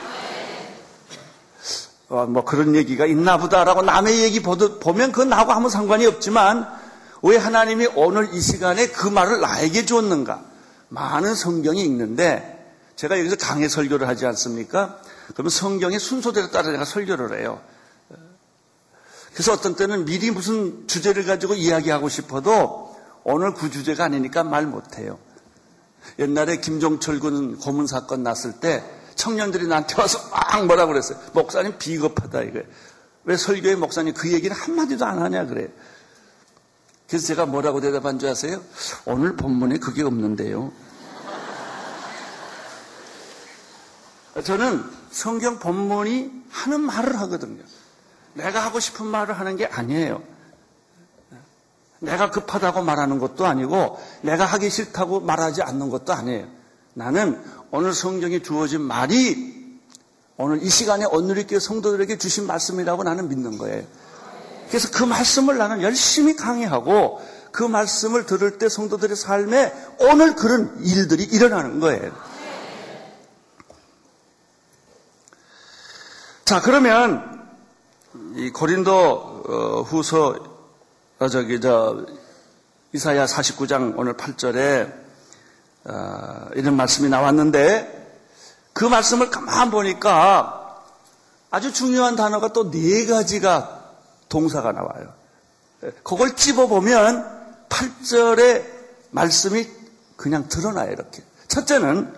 어, 2.10 2.26
뭐 2.26 2.44
그런 2.44 2.76
얘기가 2.76 3.06
있나 3.06 3.38
보다라고 3.38 3.80
남의 3.80 4.20
얘기 4.20 4.42
보면 4.42 5.12
그건 5.12 5.30
나하고 5.30 5.52
아무 5.52 5.70
상관이 5.70 6.04
없지만 6.04 6.68
왜 7.22 7.38
하나님이 7.38 7.88
오늘 7.94 8.34
이 8.34 8.40
시간에 8.42 8.88
그 8.88 9.08
말을 9.08 9.40
나에게 9.40 9.86
줬는가? 9.86 10.42
많은 10.90 11.34
성경이 11.34 11.82
있는데 11.84 12.55
제가 12.96 13.18
여기서 13.18 13.36
강의 13.36 13.68
설교를 13.68 14.08
하지 14.08 14.26
않습니까? 14.26 15.00
그러면 15.34 15.50
성경의 15.50 16.00
순서대로 16.00 16.50
따라 16.50 16.72
제가 16.72 16.84
설교를 16.84 17.38
해요. 17.38 17.60
그래서 19.34 19.52
어떤 19.52 19.76
때는 19.76 20.06
미리 20.06 20.30
무슨 20.30 20.88
주제를 20.88 21.26
가지고 21.26 21.54
이야기하고 21.54 22.08
싶어도 22.08 22.96
오늘 23.22 23.52
그 23.52 23.70
주제가 23.70 24.04
아니니까 24.04 24.44
말 24.44 24.66
못해요. 24.66 25.18
옛날에 26.18 26.56
김종철 26.56 27.20
군 27.20 27.58
고문 27.58 27.86
사건 27.86 28.22
났을 28.22 28.60
때 28.60 28.82
청년들이 29.14 29.66
나한테 29.66 30.00
와서 30.00 30.18
막 30.30 30.64
뭐라 30.66 30.86
그랬어요. 30.86 31.18
목사님 31.34 31.76
비겁하다 31.78 32.42
이거예요. 32.42 32.64
왜 33.24 33.36
설교의 33.36 33.76
목사님 33.76 34.14
그 34.14 34.32
얘기를 34.32 34.56
한마디도 34.56 35.04
안 35.04 35.20
하냐 35.20 35.46
그래요. 35.46 35.68
그래서 37.08 37.26
제가 37.26 37.44
뭐라고 37.44 37.80
대답한 37.82 38.18
줄 38.18 38.30
아세요? 38.30 38.62
오늘 39.04 39.36
본문에 39.36 39.78
그게 39.78 40.02
없는데요. 40.02 40.72
저는 44.42 44.84
성경 45.10 45.58
본문이 45.58 46.30
하는 46.50 46.80
말을 46.80 47.18
하거든요. 47.20 47.62
내가 48.34 48.64
하고 48.64 48.80
싶은 48.80 49.06
말을 49.06 49.38
하는 49.38 49.56
게 49.56 49.66
아니에요. 49.66 50.22
내가 52.00 52.30
급하다고 52.30 52.82
말하는 52.82 53.18
것도 53.18 53.46
아니고 53.46 53.98
내가 54.22 54.44
하기 54.44 54.68
싫다고 54.68 55.20
말하지 55.20 55.62
않는 55.62 55.88
것도 55.88 56.12
아니에요. 56.12 56.46
나는 56.94 57.42
오늘 57.70 57.94
성경에 57.94 58.42
주어진 58.42 58.82
말이 58.82 59.56
오늘 60.36 60.62
이 60.62 60.68
시간에 60.68 61.06
오늘리교 61.06 61.58
성도들에게 61.58 62.18
주신 62.18 62.46
말씀이라고 62.46 63.04
나는 63.04 63.28
믿는 63.28 63.56
거예요. 63.56 63.84
그래서 64.68 64.90
그 64.92 65.04
말씀을 65.04 65.56
나는 65.56 65.80
열심히 65.80 66.36
강의하고 66.36 67.20
그 67.52 67.62
말씀을 67.62 68.26
들을 68.26 68.58
때 68.58 68.68
성도들의 68.68 69.16
삶에 69.16 69.72
오늘 70.00 70.34
그런 70.34 70.76
일들이 70.84 71.24
일어나는 71.24 71.80
거예요. 71.80 72.12
자, 76.46 76.60
그러면 76.60 77.44
이 78.36 78.50
고린도 78.50 78.92
어, 79.48 79.82
후서 79.82 80.36
어, 81.18 81.28
저기 81.28 81.60
저 81.60 82.06
이사야 82.92 83.26
49장 83.26 83.94
오늘 83.96 84.16
8절에 84.16 84.92
어, 85.86 86.48
이런 86.54 86.76
말씀이 86.76 87.08
나왔는데 87.08 88.20
그 88.72 88.84
말씀을 88.84 89.28
가만 89.28 89.72
보니까 89.72 90.84
아주 91.50 91.72
중요한 91.72 92.14
단어가 92.14 92.52
또 92.52 92.70
네 92.70 93.06
가지가 93.06 93.94
동사가 94.28 94.70
나와요. 94.70 95.12
그걸 96.04 96.36
찝어보면 96.36 97.66
8절의 97.68 98.64
말씀이 99.10 99.68
그냥 100.14 100.46
드러나요, 100.48 100.92
이렇게. 100.92 101.24
첫째는 101.48 102.14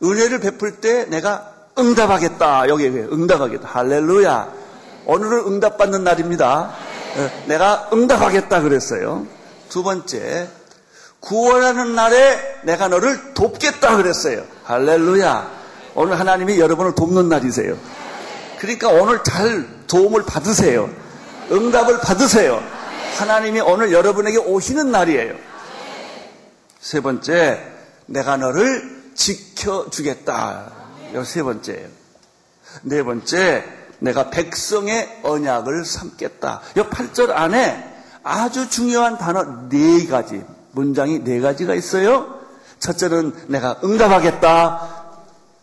은혜를 0.00 0.38
베풀 0.38 0.80
때 0.80 1.06
내가 1.06 1.57
응답하겠다. 1.78 2.68
여기 2.68 2.86
응답하겠다. 2.86 3.68
할렐루야. 3.68 4.52
오늘은 5.06 5.46
응답받는 5.46 6.04
날입니다. 6.04 6.70
어, 7.16 7.30
내가 7.46 7.88
응답하겠다 7.92 8.60
그랬어요. 8.60 9.26
두 9.68 9.82
번째, 9.82 10.48
구원하는 11.20 11.94
날에 11.94 12.38
내가 12.64 12.88
너를 12.88 13.34
돕겠다 13.34 13.96
그랬어요. 13.96 14.44
할렐루야. 14.64 15.50
오늘 15.94 16.18
하나님이 16.18 16.58
여러분을 16.60 16.94
돕는 16.94 17.28
날이세요. 17.28 17.76
그러니까 18.58 18.88
오늘 18.88 19.22
잘 19.24 19.66
도움을 19.86 20.24
받으세요. 20.24 20.90
응답을 21.50 22.00
받으세요. 22.00 22.62
하나님이 23.16 23.60
오늘 23.60 23.92
여러분에게 23.92 24.38
오시는 24.38 24.90
날이에요. 24.90 25.34
세 26.80 27.00
번째, 27.00 27.60
내가 28.06 28.36
너를 28.36 29.12
지켜주겠다. 29.14 30.77
세 31.24 31.42
번째예요. 31.42 31.88
네 32.82 33.02
번째, 33.02 33.64
내가 34.00 34.30
백성의 34.30 35.20
언약을 35.22 35.84
삼겠다. 35.84 36.60
이 36.76 36.80
8절 36.80 37.30
안에 37.30 37.96
아주 38.22 38.68
중요한 38.68 39.18
단어 39.18 39.68
네 39.68 40.06
가지, 40.06 40.44
문장이 40.72 41.24
네 41.24 41.40
가지가 41.40 41.74
있어요. 41.74 42.38
첫째는 42.78 43.34
내가 43.48 43.80
응답하겠다. 43.82 45.14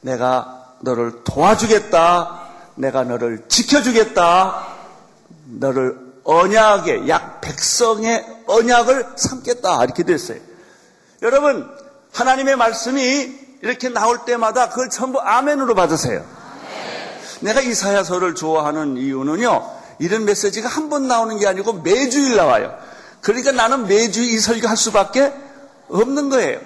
내가 0.01 0.75
너를 0.81 1.23
도와주겠다. 1.23 2.41
내가 2.75 3.03
너를 3.03 3.45
지켜주겠다. 3.47 4.67
너를 5.45 5.97
언약의 6.23 7.07
약 7.07 7.39
백성의 7.41 8.43
언약을 8.47 9.13
삼겠다. 9.15 9.83
이렇게 9.83 10.03
됐어요. 10.03 10.39
여러분, 11.21 11.69
하나님의 12.11 12.55
말씀이 12.55 13.44
이렇게 13.61 13.89
나올 13.89 14.25
때마다 14.25 14.69
그걸 14.69 14.89
전부 14.89 15.19
아멘으로 15.19 15.75
받으세요. 15.75 16.25
내가 17.41 17.61
이사야서를 17.61 18.35
좋아하는 18.35 18.97
이유는요. 18.97 19.71
이런 19.99 20.25
메시지가 20.25 20.67
한 20.67 20.89
번 20.89 21.07
나오는 21.07 21.37
게 21.39 21.47
아니고 21.47 21.73
매주일 21.81 22.35
나와요. 22.35 22.77
그러니까 23.21 23.51
나는 23.51 23.87
매주일 23.87 24.33
이 24.33 24.39
설교 24.39 24.67
할 24.67 24.77
수밖에 24.77 25.33
없는 25.89 26.29
거예요. 26.29 26.59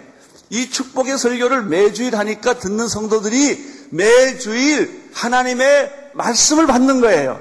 이 0.49 0.69
축복의 0.69 1.17
설교를 1.17 1.63
매주일 1.63 2.15
하니까 2.15 2.55
듣는 2.57 2.87
성도들이 2.87 3.87
매주일 3.91 5.09
하나님의 5.13 5.91
말씀을 6.13 6.65
받는 6.67 7.01
거예요. 7.01 7.39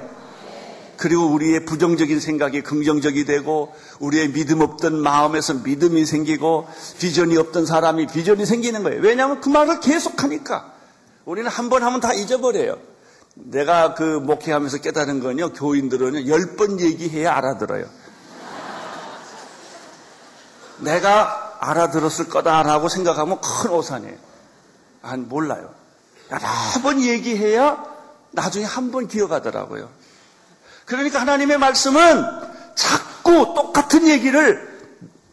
그리고 0.97 1.27
우리의 1.27 1.65
부정적인 1.65 2.19
생각이 2.19 2.61
긍정적이 2.61 3.25
되고 3.25 3.73
우리의 3.99 4.31
믿음 4.31 4.61
없던 4.61 5.01
마음에서 5.01 5.55
믿음이 5.55 6.05
생기고 6.05 6.67
비전이 6.99 7.37
없던 7.37 7.65
사람이 7.65 8.07
비전이 8.07 8.45
생기는 8.45 8.83
거예요. 8.83 9.01
왜냐하면 9.01 9.41
그 9.41 9.49
말을 9.49 9.79
계속 9.81 10.23
하니까 10.23 10.71
우리는 11.25 11.49
한 11.49 11.69
번 11.69 11.83
하면 11.83 11.99
다 11.99 12.13
잊어버려요. 12.13 12.77
내가 13.35 13.93
그 13.93 14.03
목회하면서 14.03 14.77
깨달은 14.79 15.19
건요. 15.21 15.53
교인들은 15.53 16.27
열번 16.27 16.79
얘기해야 16.79 17.35
알아들어요. 17.35 17.85
내가 20.79 21.57
알아들었을 21.59 22.29
거다라고 22.29 22.89
생각하면 22.89 23.39
큰 23.41 23.71
오산이에요. 23.71 24.17
안 25.01 25.27
몰라요. 25.29 25.73
여러 26.31 26.41
번 26.81 27.01
얘기해야 27.01 27.83
나중에 28.31 28.65
한 28.65 28.91
번 28.91 29.07
기억하더라고요. 29.07 29.89
그러니까 30.85 31.19
하나님의 31.21 31.57
말씀은 31.57 32.23
자 32.75 32.99
꾸 33.23 33.53
똑같은 33.55 34.07
얘기를 34.07 34.67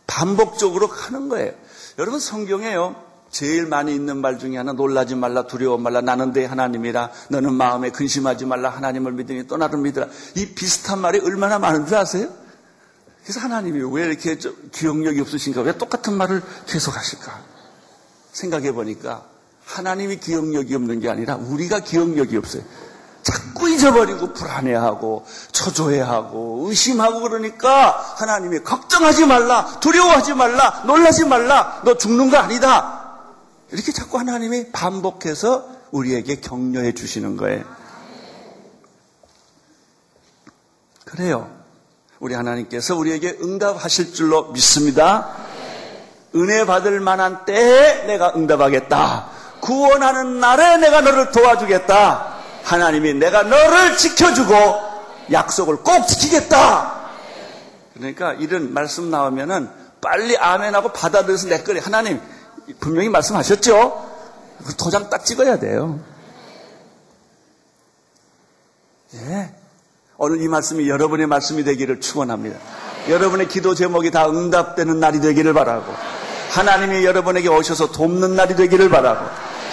반복적으로 0.06 0.86
하는 0.86 1.28
거예요. 1.28 1.52
여러분 1.98 2.20
성경에요. 2.20 3.06
제일 3.30 3.66
많이 3.66 3.94
있는 3.94 4.18
말 4.18 4.38
중에 4.38 4.56
하나 4.56 4.72
놀라지 4.72 5.14
말라 5.14 5.46
두려워 5.46 5.76
말라 5.76 6.00
나는 6.00 6.32
내 6.32 6.44
하나님이라 6.44 7.10
너는 7.28 7.52
마음에 7.52 7.90
근심하지 7.90 8.46
말라 8.46 8.70
하나님을 8.70 9.12
믿으니 9.12 9.46
또 9.46 9.56
나를 9.56 9.78
믿으라 9.80 10.06
이 10.36 10.54
비슷한 10.54 11.00
말이 11.00 11.18
얼마나 11.18 11.58
많은 11.58 11.86
줄 11.86 11.96
아세요? 11.96 12.28
그래서 13.24 13.40
하나님이 13.40 13.82
왜 13.92 14.06
이렇게 14.06 14.38
기억력이 14.72 15.20
없으신가 15.20 15.62
왜 15.62 15.76
똑같은 15.76 16.14
말을 16.14 16.42
계속 16.66 16.96
하실까 16.96 17.42
생각해 18.32 18.72
보니까 18.72 19.26
하나님이 19.64 20.18
기억력이 20.18 20.74
없는 20.74 21.00
게 21.00 21.10
아니라 21.10 21.36
우리가 21.36 21.80
기억력이 21.80 22.36
없어요 22.36 22.62
자꾸 22.62 22.85
잊어버리고 23.76 24.32
불안해하고 24.32 25.26
초조해하고 25.52 26.66
의심하고 26.68 27.20
그러니까 27.20 27.90
하나님이 28.16 28.60
걱정하지 28.60 29.26
말라 29.26 29.78
두려워하지 29.80 30.34
말라 30.34 30.82
놀라지 30.86 31.24
말라 31.24 31.80
너 31.84 31.96
죽는 31.96 32.30
거 32.30 32.38
아니다. 32.38 33.02
이렇게 33.70 33.92
자꾸 33.92 34.18
하나님이 34.18 34.70
반복해서 34.72 35.68
우리에게 35.90 36.40
격려해 36.40 36.92
주시는 36.92 37.36
거예요. 37.36 37.64
그래요. 41.04 41.50
우리 42.18 42.34
하나님께서 42.34 42.96
우리에게 42.96 43.38
응답하실 43.40 44.12
줄로 44.12 44.50
믿습니다. 44.52 45.34
은혜 46.34 46.66
받을 46.66 47.00
만한 47.00 47.44
때에 47.44 48.06
내가 48.06 48.32
응답하겠다. 48.34 49.26
구원하는 49.60 50.40
날에 50.40 50.76
내가 50.78 51.00
너를 51.00 51.30
도와주겠다. 51.30 52.35
하나님이 52.66 53.14
내가 53.14 53.44
너를 53.44 53.96
지켜주고 53.96 54.54
약속을 55.30 55.76
꼭 55.76 56.06
지키겠다. 56.08 57.10
그러니까 57.94 58.32
이런 58.34 58.74
말씀 58.74 59.08
나오면은 59.08 59.70
빨리 60.00 60.36
아멘하고 60.36 60.92
받아들여서 60.92 61.48
내 61.48 61.62
거리 61.62 61.78
하나님 61.78 62.20
분명히 62.80 63.08
말씀하셨죠? 63.08 64.16
그 64.66 64.74
도장 64.74 65.08
딱 65.08 65.24
찍어야 65.24 65.60
돼요. 65.60 66.00
예. 69.14 69.54
오늘 70.18 70.42
이 70.42 70.48
말씀이 70.48 70.88
여러분의 70.88 71.28
말씀이 71.28 71.62
되기를 71.62 72.00
축원합니다. 72.00 72.58
여러분의 73.08 73.46
기도 73.46 73.76
제목이 73.76 74.10
다 74.10 74.28
응답되는 74.28 74.98
날이 74.98 75.20
되기를 75.20 75.54
바라고 75.54 75.94
하나님이 76.50 77.04
여러분에게 77.04 77.48
오셔서 77.48 77.92
돕는 77.92 78.34
날이 78.34 78.56
되기를 78.56 78.88
바라고 78.90 79.24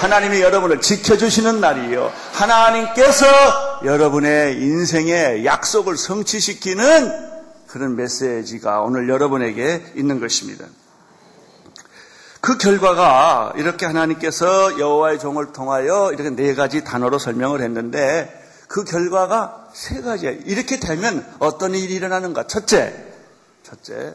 하나님이 0.03 0.41
여러분을 0.41 0.81
지켜주시는 0.81 1.61
날이요. 1.61 2.11
하나님께서 2.33 3.25
여러분의 3.85 4.57
인생의 4.57 5.45
약속을 5.45 5.95
성취시키는 5.95 7.31
그런 7.67 7.95
메시지가 7.95 8.81
오늘 8.81 9.07
여러분에게 9.07 9.93
있는 9.95 10.19
것입니다. 10.19 10.65
그 12.41 12.57
결과가 12.57 13.53
이렇게 13.55 13.85
하나님께서 13.85 14.77
여호와의 14.77 15.19
종을 15.19 15.53
통하여 15.53 16.11
이렇게 16.11 16.31
네 16.31 16.53
가지 16.53 16.83
단어로 16.83 17.17
설명을 17.17 17.61
했는데 17.61 18.29
그 18.67 18.83
결과가 18.83 19.69
세 19.71 20.01
가지예요. 20.01 20.41
이렇게 20.43 20.81
되면 20.81 21.25
어떤 21.39 21.73
일이 21.75 21.93
일어나는가? 21.93 22.45
첫째, 22.47 22.93
첫째, 23.63 24.13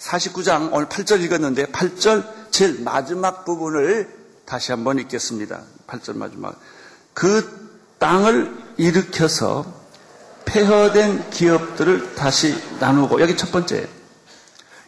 49장 0.00 0.72
오늘 0.72 0.86
8절 0.88 1.20
읽었는데 1.20 1.66
8절 1.66 2.50
제일 2.50 2.82
마지막 2.82 3.44
부분을 3.44 4.23
다시 4.46 4.72
한번 4.72 4.98
읽겠습니다. 4.98 5.62
8절 5.86 6.16
마지막. 6.16 6.58
그 7.12 7.70
땅을 7.98 8.56
일으켜서 8.76 9.64
폐허된 10.44 11.30
기업들을 11.30 12.14
다시 12.14 12.54
나누고 12.78 13.20
여기 13.20 13.36
첫 13.36 13.50
번째 13.50 13.88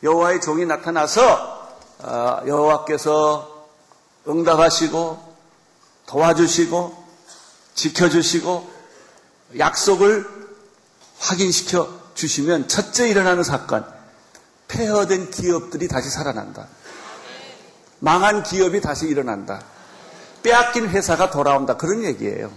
여호와의 0.03 0.41
종이 0.41 0.67
나타나서 0.67 1.57
아, 2.03 2.43
여호와께서 2.47 3.69
응답하시고 4.29 5.37
도와주시고 6.07 7.05
지켜주시고 7.75 8.71
약속을 9.59 10.27
확인시켜 11.19 11.89
주시면 12.15 12.69
첫째 12.69 13.09
일어나는 13.09 13.43
사건 13.43 13.87
폐허된 14.69 15.31
기업들이 15.31 15.89
다시 15.89 16.11
살아난다. 16.11 16.69
망한 18.01 18.43
기업이 18.43 18.81
다시 18.81 19.07
일어난다. 19.07 19.63
빼앗긴 20.43 20.89
회사가 20.89 21.31
돌아온다. 21.31 21.77
그런 21.77 22.05
얘기예요. 22.05 22.53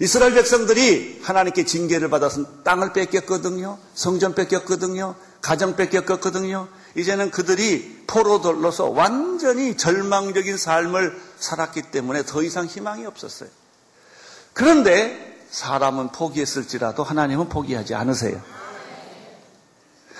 이스라엘 0.00 0.34
백성들이 0.34 1.20
하나님께 1.22 1.64
징계를 1.64 2.10
받아서 2.10 2.62
땅을 2.62 2.92
뺏겼거든요. 2.92 3.78
성전 3.94 4.34
뺏겼거든요. 4.34 5.14
가정 5.40 5.76
뺏겼거든요. 5.76 6.68
이제는 6.96 7.30
그들이 7.30 8.04
포로들로서 8.06 8.88
완전히 8.88 9.76
절망적인 9.76 10.56
삶을 10.56 11.20
살았기 11.38 11.82
때문에 11.90 12.24
더 12.24 12.42
이상 12.42 12.66
희망이 12.66 13.04
없었어요. 13.04 13.48
그런데 14.52 15.34
사람은 15.50 16.12
포기했을지라도 16.12 17.04
하나님은 17.04 17.48
포기하지 17.48 17.94
않으세요. 17.94 18.40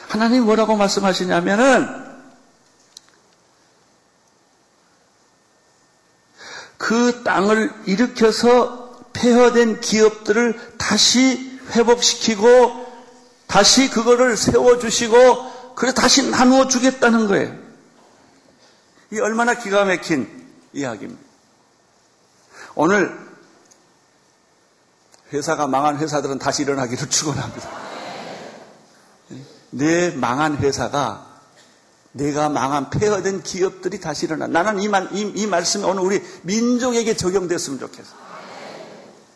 하나님 0.09 0.43
이 0.43 0.45
뭐라고 0.45 0.77
말씀하시냐면은 0.77 2.04
그 6.77 7.23
땅을 7.23 7.73
일으켜서 7.87 8.85
폐허된 9.13 9.81
기업들을 9.81 10.75
다시 10.77 11.59
회복시키고 11.71 12.85
다시 13.47 13.89
그거를 13.91 14.37
세워주시고 14.37 15.75
그래 15.75 15.93
다시 15.93 16.29
나누어 16.31 16.69
주겠다는 16.69 17.29
거예요. 17.29 17.57
이 19.13 19.21
얼마나 19.21 19.55
기가 19.55 19.85
막힌 19.85 20.29
이야기입니다. 20.73 21.23
오늘 22.75 23.17
회사가 25.33 25.67
망한 25.67 25.99
회사들은 25.99 26.39
다시 26.39 26.63
일어나기를 26.63 27.09
축원합니다. 27.11 27.69
내 29.71 30.11
망한 30.11 30.59
회사가 30.59 31.24
내가 32.15 32.49
망한 32.49 32.91
폐허된 32.91 33.43
기업들이 33.43 34.01
다시 34.01 34.27
일어나. 34.27 34.47
나는 34.47 34.81
이, 34.81 34.89
말, 34.89 35.09
이, 35.13 35.33
이 35.35 35.47
말씀이 35.47 35.85
오늘 35.85 36.03
우리 36.03 36.23
민족에게 36.43 37.17
적용됐으면 37.17 37.81
좋겠어. 37.81 38.15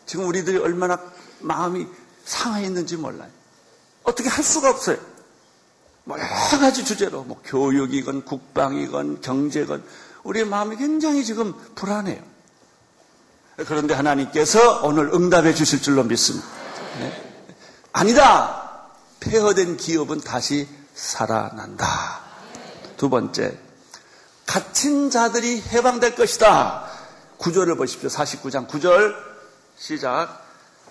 지금 0.05 0.25
우리들이 0.25 0.57
얼마나 0.57 0.97
마음이 1.39 1.87
상해 2.23 2.65
있는지 2.65 2.95
몰라요. 2.95 3.29
어떻게 4.03 4.29
할 4.29 4.43
수가 4.43 4.69
없어요. 4.69 4.97
뭐 6.05 6.17
여러 6.17 6.59
가지 6.59 6.85
주제로 6.85 7.23
뭐 7.23 7.41
교육이건 7.43 8.23
국방이건 8.23 9.21
경제건 9.21 9.83
우리의 10.23 10.45
마음이 10.45 10.77
굉장히 10.77 11.25
지금 11.25 11.53
불안해요. 11.75 12.23
그런데 13.57 13.93
하나님께서 13.93 14.85
오늘 14.85 15.13
응답해 15.13 15.53
주실 15.53 15.81
줄로 15.81 16.03
믿습니다. 16.03 16.47
네? 16.99 17.33
아니다. 17.91 18.87
폐허된 19.19 19.75
기업은 19.75 20.21
다시 20.21 20.65
살아난다. 20.95 22.28
두 22.99 23.09
번째, 23.09 23.57
갇힌 24.45 25.09
자들이 25.09 25.63
해방될 25.71 26.15
것이다. 26.15 26.83
구절을 27.37 27.77
보십시오. 27.77 28.09
49장 28.09 28.67
9절 28.67 29.15
시작. 29.77 30.27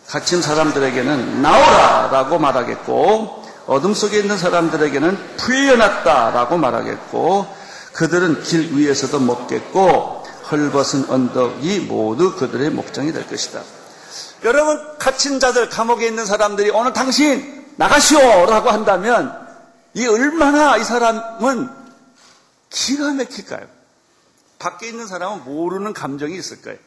갇힌 0.07 0.41
사람들에게는 0.41 1.43
나오라 1.43 2.09
라고 2.11 2.39
말하겠고, 2.39 3.45
어둠 3.67 3.93
속에 3.93 4.21
있는 4.21 4.39
사람들에게는 4.39 5.37
풀려났다 5.37 6.31
라고 6.31 6.57
말하겠고, 6.57 7.47
그들은 7.93 8.43
길 8.43 8.75
위에서도 8.75 9.21
먹겠고, 9.21 10.25
헐벗은 10.51 11.11
언덕이 11.11 11.81
모두 11.81 12.35
그들의 12.37 12.71
목장이 12.71 13.13
될 13.13 13.29
것이다. 13.29 13.61
여러분, 14.45 14.97
갇힌 14.99 15.41
자들, 15.41 15.69
감옥에 15.69 16.07
있는 16.07 16.25
사람들이 16.25 16.71
오늘 16.71 16.95
당신 16.95 17.67
나가시오! 17.77 18.47
라고 18.47 18.71
한다면, 18.71 19.47
이 19.93 20.07
얼마나 20.07 20.79
이 20.79 20.85
사람은 20.85 21.78
기가 22.71 23.13
막힐까요? 23.13 23.67
밖에 24.59 24.89
있는 24.89 25.07
사람은 25.07 25.45
모르는 25.45 25.93
감정이 25.93 26.37
있을 26.37 26.63
거예요. 26.63 26.79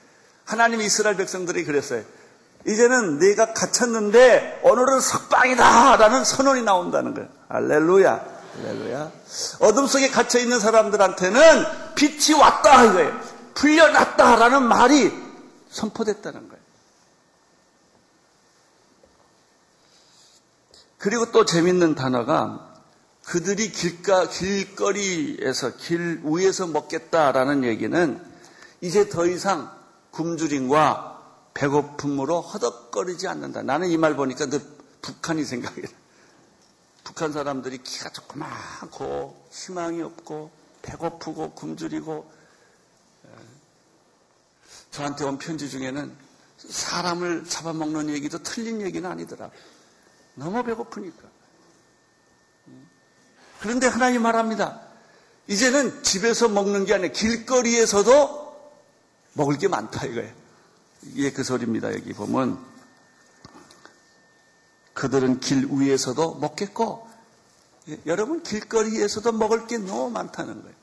하나님 0.46 0.82
이스라엘 0.82 1.16
백성들이 1.16 1.64
그랬어요. 1.64 2.04
이제는 2.68 3.18
내가 3.20 3.54
갇혔는데 3.54 4.62
오늘은 4.64 5.00
석방이다! 5.00 5.96
라는 5.98 6.24
선언이 6.24 6.62
나온다는 6.64 7.14
거예요. 7.14 7.30
알렐루야. 7.50 8.26
할렐루야. 8.58 9.12
어둠 9.62 9.88
속에 9.88 10.10
갇혀 10.10 10.40
있는 10.40 10.60
사람들한테는 10.60 11.66
빛이 11.96 12.38
왔다 12.40 12.84
이거예요. 12.84 13.20
풀려났다 13.54 14.36
라는 14.36 14.64
말이 14.64 15.12
선포됐다는 15.70 16.50
거예요. 16.50 16.62
그리고 20.98 21.32
또 21.32 21.46
재밌는 21.46 21.96
단어가 21.96 22.71
그들이 23.26 23.72
길가, 23.72 24.28
길거리에서, 24.28 25.78
길 25.78 26.22
위에서 26.24 26.68
먹겠다라는 26.68 27.64
얘기는 27.64 28.20
이제 28.82 29.08
더 29.10 29.26
이상 29.28 29.72
굶주림과 30.12 31.10
배고픔으로 31.54 32.42
허덕거리지 32.42 33.28
않는다. 33.28 33.62
나는 33.62 33.90
이 33.90 33.98
말 33.98 34.16
보니까 34.16 34.48
늘 34.48 34.62
북한이 35.02 35.46
생각이 35.46 35.82
나. 35.82 35.88
북한 37.04 37.32
사람들이 37.34 37.80
키가 37.80 38.10
조그맣고 38.10 39.48
희망이 39.52 40.02
없고 40.02 40.52
배고프고 40.82 41.52
굶주리고 41.52 42.32
저한테 44.92 45.26
온 45.26 45.38
편지 45.38 45.70
중에는 45.70 46.16
사람을 46.58 47.46
잡아먹는 47.46 48.10
얘기도 48.10 48.42
틀린 48.44 48.82
얘기는 48.82 49.10
아니더라. 49.10 49.50
너무 50.36 50.64
배고프니까. 50.64 51.31
그런데 53.62 53.88
하나님 53.88 54.24
말합니다. 54.24 54.82
이제는 55.48 56.04
집에서 56.04 56.50
먹는 56.50 56.86
게 56.86 56.96
아니라 56.96 57.14
길거리에서도 57.14 58.42
먹을 59.34 59.58
게 59.58 59.68
많다 59.68 60.06
이거예요. 60.06 60.32
이게 61.14 61.32
그 61.32 61.44
소리입니다. 61.44 61.94
여기 61.94 62.14
보면 62.14 62.60
그들은 64.94 65.40
길 65.40 65.68
위에서도 65.70 66.36
먹겠고 66.36 67.08
여러분 68.08 68.42
길거리에서도 68.44 69.32
먹을 69.32 69.68
게 69.68 69.78
너무 69.78 70.10
많다는 70.10 70.62
거예요. 70.62 70.76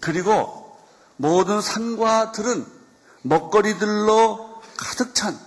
그리고 0.00 0.78
모든 1.16 1.60
산과 1.60 2.32
들은 2.32 2.66
먹거리들로 3.22 4.62
가득 4.76 5.14
찬 5.14 5.38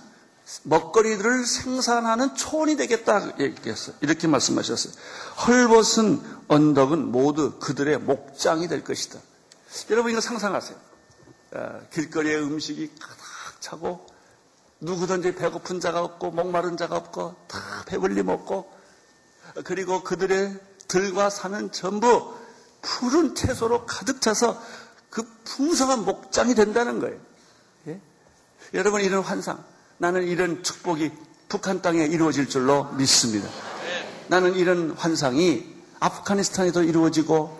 먹거리들을 0.64 1.46
생산하는 1.46 2.34
초원이 2.34 2.76
되겠다 2.76 3.38
얘기했어요. 3.38 3.96
이렇게 4.00 4.26
말씀하셨어요. 4.26 4.92
헐벗은 5.46 6.22
언덕은 6.48 7.10
모두 7.10 7.58
그들의 7.58 7.98
목장이 7.98 8.68
될 8.68 8.84
것이다. 8.84 9.18
여러분 9.90 10.12
이거 10.12 10.20
상상하세요. 10.20 10.76
어, 11.54 11.80
길거리에 11.92 12.36
음식이 12.36 12.92
가득 12.98 13.16
차고 13.60 14.06
누구든지 14.80 15.34
배고픈 15.34 15.80
자가 15.80 16.02
없고 16.02 16.32
목마른 16.32 16.76
자가 16.76 16.96
없고 16.96 17.36
다 17.46 17.60
배불리 17.86 18.22
먹고 18.22 18.70
그리고 19.64 20.02
그들의 20.02 20.58
들과 20.88 21.30
산은 21.30 21.72
전부 21.72 22.34
푸른 22.80 23.34
채소로 23.34 23.86
가득 23.86 24.20
차서 24.20 24.60
그 25.08 25.22
풍성한 25.44 26.04
목장이 26.04 26.54
된다는 26.54 26.98
거예요. 26.98 27.18
예? 27.86 28.00
여러분 28.74 29.02
이런 29.02 29.22
환상, 29.22 29.62
나는 30.02 30.24
이런 30.26 30.64
축복이 30.64 31.12
북한 31.48 31.80
땅에 31.80 32.04
이루어질 32.04 32.48
줄로 32.48 32.88
믿습니다. 32.94 33.48
나는 34.26 34.56
이런 34.56 34.90
환상이 34.98 35.64
아프가니스탄에도 36.00 36.82
이루어지고 36.82 37.56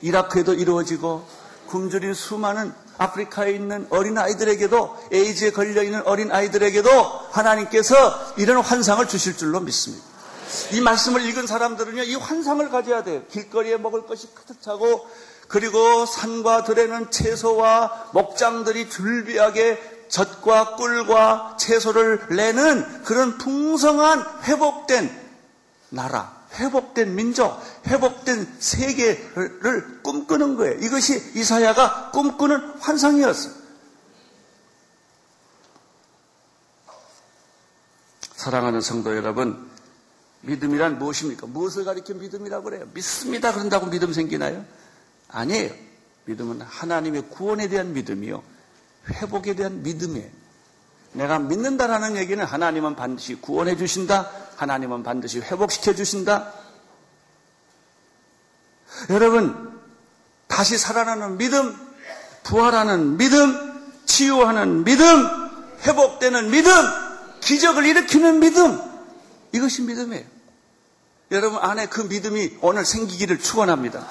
이라크에도 0.00 0.54
이루어지고 0.54 1.26
굶주린 1.66 2.14
수많은 2.14 2.72
아프리카에 2.96 3.52
있는 3.52 3.86
어린 3.90 4.16
아이들에게도 4.16 5.08
에이즈에 5.12 5.50
걸려 5.50 5.82
있는 5.82 6.00
어린 6.06 6.32
아이들에게도 6.32 6.88
하나님께서 7.32 8.32
이런 8.38 8.62
환상을 8.62 9.06
주실 9.06 9.36
줄로 9.36 9.60
믿습니다. 9.60 10.02
이 10.72 10.80
말씀을 10.80 11.22
읽은 11.26 11.46
사람들은요, 11.46 12.04
이 12.04 12.14
환상을 12.14 12.66
가져야 12.70 13.04
돼요. 13.04 13.24
길거리에 13.30 13.76
먹을 13.76 14.06
것이 14.06 14.28
가득 14.34 14.62
차고, 14.62 15.06
그리고 15.48 16.06
산과 16.06 16.64
들에는 16.64 17.10
채소와 17.10 18.08
먹장들이 18.14 18.88
줄비하게 18.88 19.93
젖과 20.14 20.76
꿀과 20.76 21.56
채소를 21.58 22.28
내는 22.36 23.02
그런 23.02 23.36
풍성한 23.36 24.44
회복된 24.44 25.24
나라, 25.88 26.46
회복된 26.52 27.16
민족, 27.16 27.60
회복된 27.88 28.56
세계를 28.60 30.02
꿈꾸는 30.04 30.54
거예요. 30.54 30.78
이것이 30.78 31.32
이사야가 31.34 32.12
꿈꾸는 32.12 32.78
환상이었어요. 32.78 33.54
사랑하는 38.36 38.80
성도 38.80 39.16
여러분, 39.16 39.68
믿음이란 40.42 40.96
무엇입니까? 41.00 41.48
무엇을 41.48 41.84
가리켜 41.84 42.14
믿음이라고 42.14 42.62
그래요? 42.62 42.88
믿습니다. 42.94 43.52
그런다고 43.52 43.86
믿음 43.86 44.12
생기나요? 44.12 44.64
아니에요. 45.26 45.74
믿음은 46.26 46.60
하나님의 46.60 47.30
구원에 47.30 47.68
대한 47.68 47.92
믿음이요. 47.94 48.53
회복에 49.10 49.54
대한 49.54 49.82
믿음이에요. 49.82 50.28
내가 51.12 51.38
믿는다라는 51.38 52.16
얘기는 52.16 52.44
하나님은 52.44 52.96
반드시 52.96 53.36
구원해 53.36 53.76
주신다. 53.76 54.30
하나님은 54.56 55.02
반드시 55.02 55.40
회복시켜 55.40 55.94
주신다. 55.94 56.52
여러분, 59.10 59.80
다시 60.46 60.78
살아나는 60.78 61.38
믿음, 61.38 61.76
부활하는 62.44 63.16
믿음, 63.16 63.92
치유하는 64.06 64.84
믿음, 64.84 65.04
회복되는 65.82 66.50
믿음, 66.50 66.72
기적을 67.40 67.84
일으키는 67.84 68.40
믿음, 68.40 68.80
이것이 69.52 69.82
믿음이에요. 69.82 70.24
여러분 71.30 71.58
안에 71.58 71.86
그 71.86 72.02
믿음이 72.02 72.58
오늘 72.60 72.84
생기기를 72.84 73.38
축원합니다. 73.38 74.06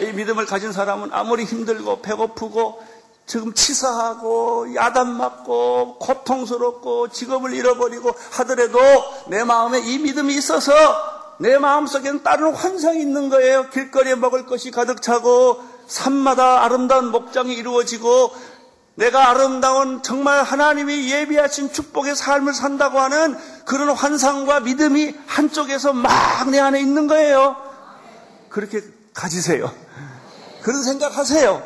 이 0.00 0.12
믿음을 0.12 0.46
가진 0.46 0.72
사람은 0.72 1.10
아무리 1.12 1.44
힘들고 1.44 2.02
배고프고 2.02 2.82
지금 3.26 3.54
치사하고 3.54 4.74
야단 4.74 5.16
맞고 5.16 5.98
고통스럽고 5.98 7.08
직업을 7.08 7.54
잃어버리고 7.54 8.12
하더라도 8.32 8.78
내 9.28 9.44
마음에 9.44 9.78
이 9.80 9.98
믿음이 9.98 10.34
있어서 10.34 10.72
내 11.38 11.56
마음속에는 11.58 12.22
다른 12.22 12.52
환상이 12.52 13.00
있는 13.00 13.28
거예요. 13.30 13.70
길거리에 13.70 14.16
먹을 14.16 14.46
것이 14.46 14.70
가득 14.70 15.00
차고 15.00 15.62
산마다 15.86 16.64
아름다운 16.64 17.10
목장이 17.10 17.54
이루어지고 17.54 18.32
내가 18.96 19.30
아름다운 19.30 20.02
정말 20.02 20.42
하나님이 20.42 21.10
예비하신 21.10 21.72
축복의 21.72 22.16
삶을 22.16 22.52
산다고 22.52 22.98
하는 22.98 23.38
그런 23.64 23.90
환상과 23.90 24.60
믿음이 24.60 25.14
한쪽에서 25.26 25.92
막 25.92 26.10
내 26.50 26.58
안에 26.58 26.80
있는 26.80 27.06
거예요. 27.06 27.56
그렇게 28.48 28.82
가지세요. 29.14 29.70
그런 30.62 30.82
생각하세요. 30.82 31.62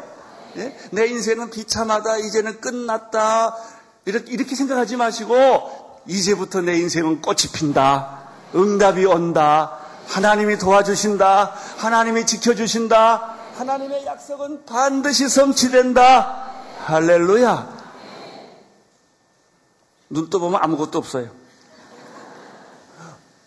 예? 0.56 0.76
내 0.92 1.06
인생은 1.06 1.50
비참하다. 1.50 2.18
이제는 2.18 2.60
끝났다. 2.60 3.56
이렇게, 4.04 4.30
이렇게 4.32 4.54
생각하지 4.54 4.96
마시고 4.96 6.00
이제부터 6.06 6.60
내 6.60 6.76
인생은 6.78 7.20
꽃이 7.22 7.50
핀다. 7.54 8.28
응답이 8.54 9.04
온다. 9.06 9.78
하나님이 10.06 10.58
도와주신다. 10.58 11.54
하나님이 11.78 12.26
지켜주신다. 12.26 13.34
하나님의 13.56 14.04
약속은 14.06 14.64
반드시 14.66 15.28
성취된다. 15.28 16.52
할렐루야. 16.84 17.74
눈 20.10 20.28
떠보면 20.30 20.60
아무것도 20.62 20.98
없어요. 20.98 21.30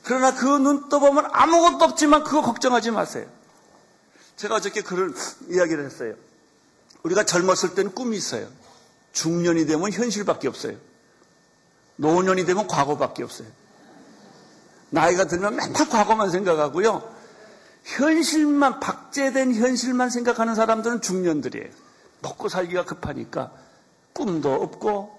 그러나 0.04 0.34
그 0.34 0.58
눈 0.58 0.90
떠보면 0.90 1.30
아무것도 1.32 1.84
없지만 1.86 2.24
그거 2.24 2.42
걱정하지 2.42 2.92
마세요. 2.92 3.26
제가 4.38 4.56
어저께 4.56 4.82
그런 4.82 5.14
이야기를 5.50 5.86
했어요. 5.86 6.14
우리가 7.08 7.24
젊었을 7.24 7.76
때는 7.76 7.94
꿈이 7.94 8.18
있어요. 8.18 8.48
중년이 9.14 9.66
되면 9.66 9.92
현실밖에 9.92 10.48
없어요. 10.48 10.78
노년이 11.96 12.46
되면 12.46 12.68
과거밖에 12.68 13.24
없어요. 13.24 13.48
나이가 14.90 15.26
들면 15.26 15.56
맨날 15.56 15.90
과거만 15.90 16.30
생각하고요. 16.32 17.16
현실만, 17.84 18.80
박제된 18.80 19.56
현실만 19.56 20.10
생각하는 20.10 20.56
사람들은 20.56 21.02
중년들이에요. 21.02 21.70
먹고 22.22 22.50
살기가 22.50 22.86
급하니까 22.86 23.52
꿈도 24.14 24.54
없고 24.54 25.18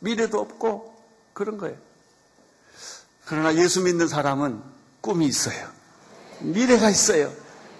미래도 0.00 0.40
없고 0.40 0.96
그런 1.32 1.58
거예요. 1.58 1.76
그러나 3.26 3.54
예수 3.54 3.82
믿는 3.82 4.08
사람은 4.08 4.60
꿈이 5.00 5.26
있어요. 5.26 5.68
미래가 6.40 6.90
있어요. 6.90 7.32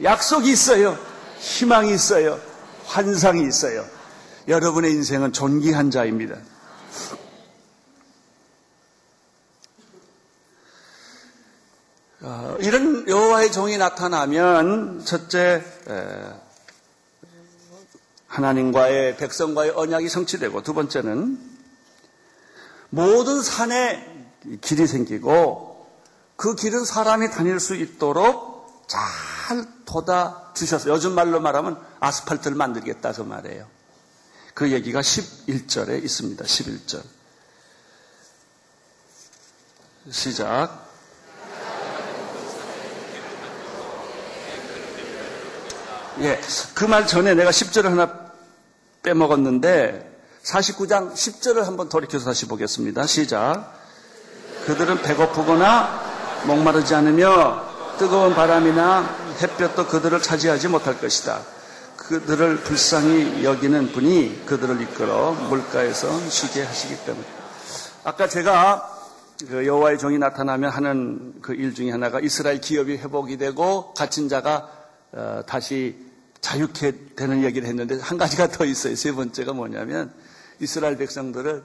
약속이 0.02 0.50
있어요. 0.50 0.98
희망이 1.38 1.92
있어요. 1.92 2.40
환상이 2.88 3.46
있어요. 3.46 3.84
여러분의 4.48 4.92
인생은 4.92 5.32
존귀한 5.32 5.90
자입니다. 5.90 6.36
어, 12.20 12.56
이런 12.60 13.08
여호와의 13.08 13.52
종이 13.52 13.76
나타나면 13.76 15.04
첫째 15.04 15.62
하나님과의 18.26 19.16
백성과의 19.18 19.72
언약이 19.72 20.08
성취되고 20.08 20.62
두 20.62 20.74
번째는 20.74 21.38
모든 22.90 23.42
산에 23.42 24.26
길이 24.62 24.86
생기고 24.86 25.86
그 26.36 26.54
길은 26.54 26.84
사람이 26.84 27.30
다닐 27.30 27.60
수 27.60 27.74
있도록 27.74 28.88
잘 28.88 29.00
돋아 29.84 30.52
주셔서 30.54 30.90
요즘 30.90 31.12
말로 31.12 31.40
말하면 31.40 31.80
아스팔트를 32.00 32.56
만들겠다 32.56 33.12
그 33.12 33.22
말이에요. 33.22 33.66
그 34.54 34.70
얘기가 34.72 35.00
11절에 35.00 36.02
있습니다. 36.04 36.44
11절. 36.44 37.02
시작. 40.10 40.86
예, 46.20 46.40
그 46.74 46.86
말 46.86 47.06
전에 47.06 47.34
내가 47.34 47.50
10절을 47.50 47.84
하나 47.84 48.12
빼먹었는데 49.02 50.18
49장 50.42 51.12
10절을 51.12 51.62
한번 51.64 51.88
돌이켜서 51.88 52.24
다시 52.24 52.46
보겠습니다. 52.46 53.06
시작. 53.06 53.72
그들은 54.66 55.02
배고프거나 55.02 56.42
목마르지 56.46 56.94
않으며 56.94 57.64
뜨거운 57.98 58.34
바람이나 58.34 59.27
햇볕도 59.40 59.86
그들을 59.86 60.20
차지하지 60.20 60.68
못할 60.68 61.00
것이다. 61.00 61.42
그들을 61.96 62.58
불쌍히 62.62 63.44
여기는 63.44 63.92
분이 63.92 64.46
그들을 64.46 64.80
이끌어 64.80 65.32
물가에서 65.32 66.28
쉬게 66.30 66.62
하시기 66.62 67.04
때문에. 67.04 67.26
아까 68.04 68.28
제가 68.28 68.94
그 69.48 69.66
여호와의 69.66 69.98
종이 69.98 70.18
나타나면 70.18 70.70
하는 70.70 71.40
그 71.42 71.54
일 71.54 71.74
중에 71.74 71.90
하나가 71.90 72.18
이스라엘 72.20 72.60
기업이 72.60 72.96
회복이 72.96 73.36
되고 73.36 73.94
갇힌 73.94 74.28
자가 74.28 74.68
어, 75.12 75.42
다시 75.46 75.96
자유케 76.40 77.14
되는 77.16 77.42
얘기를 77.44 77.68
했는데 77.68 77.98
한 78.00 78.18
가지가 78.18 78.48
더 78.48 78.64
있어요. 78.64 78.94
세 78.96 79.12
번째가 79.12 79.52
뭐냐면 79.52 80.12
이스라엘 80.60 80.96
백성들을 80.96 81.62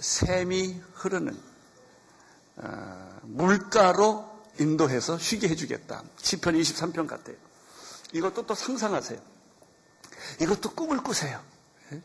샘이 0.00 0.80
흐르는 0.94 1.36
어, 2.56 3.18
물가로 3.22 4.25
인도해서 4.58 5.18
쉬게 5.18 5.48
해주겠다. 5.48 6.02
10편 6.20 6.60
23편 6.60 7.06
같아요. 7.06 7.36
이것도 8.12 8.46
또 8.46 8.54
상상하세요. 8.54 9.18
이것도 10.40 10.70
꿈을 10.70 11.02
꾸세요. 11.02 11.40
예? 11.92 12.02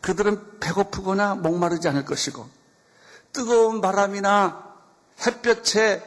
그들은 0.00 0.60
배고프거나 0.60 1.34
목마르지 1.36 1.88
않을 1.88 2.04
것이고 2.04 2.48
뜨거운 3.32 3.80
바람이나 3.80 4.74
햇볕에 5.26 6.02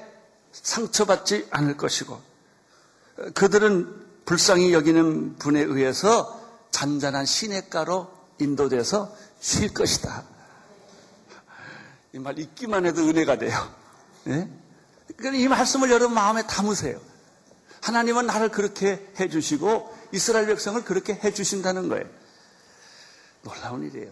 상처받지 0.51 1.47
않을 1.51 1.77
것이고 1.77 2.21
그들은 3.33 4.05
불쌍히 4.25 4.73
여기는 4.73 5.37
분에 5.37 5.61
의해서 5.61 6.41
잔잔한 6.71 7.25
시냇가로 7.25 8.11
인도돼서 8.39 9.15
쉴 9.39 9.73
것이다. 9.73 10.23
이 12.13 12.19
말 12.19 12.39
읽기만 12.39 12.85
해도 12.85 13.01
은혜가 13.01 13.37
돼요. 13.37 13.75
예? 14.27 14.49
그러니까 15.17 15.43
이 15.43 15.47
말씀을 15.47 15.91
여러분 15.91 16.13
마음에 16.13 16.45
담으세요. 16.45 16.99
하나님은 17.81 18.25
나를 18.25 18.49
그렇게 18.49 19.07
해주시고 19.19 19.95
이스라엘 20.11 20.47
백성을 20.47 20.83
그렇게 20.83 21.13
해주신다는 21.13 21.89
거예요. 21.89 22.05
놀라운 23.43 23.83
일이에요. 23.83 24.11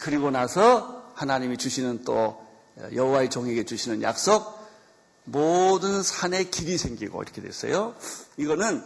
그리고 0.00 0.30
나서 0.30 1.12
하나님이 1.14 1.58
주시는 1.58 2.04
또 2.04 2.46
여호와의 2.94 3.30
종에게 3.30 3.64
주시는 3.64 4.02
약속 4.02 4.58
모든 5.24 6.02
산에 6.02 6.44
길이 6.44 6.78
생기고 6.78 7.22
이렇게 7.22 7.42
됐어요. 7.42 7.94
이거는 8.36 8.82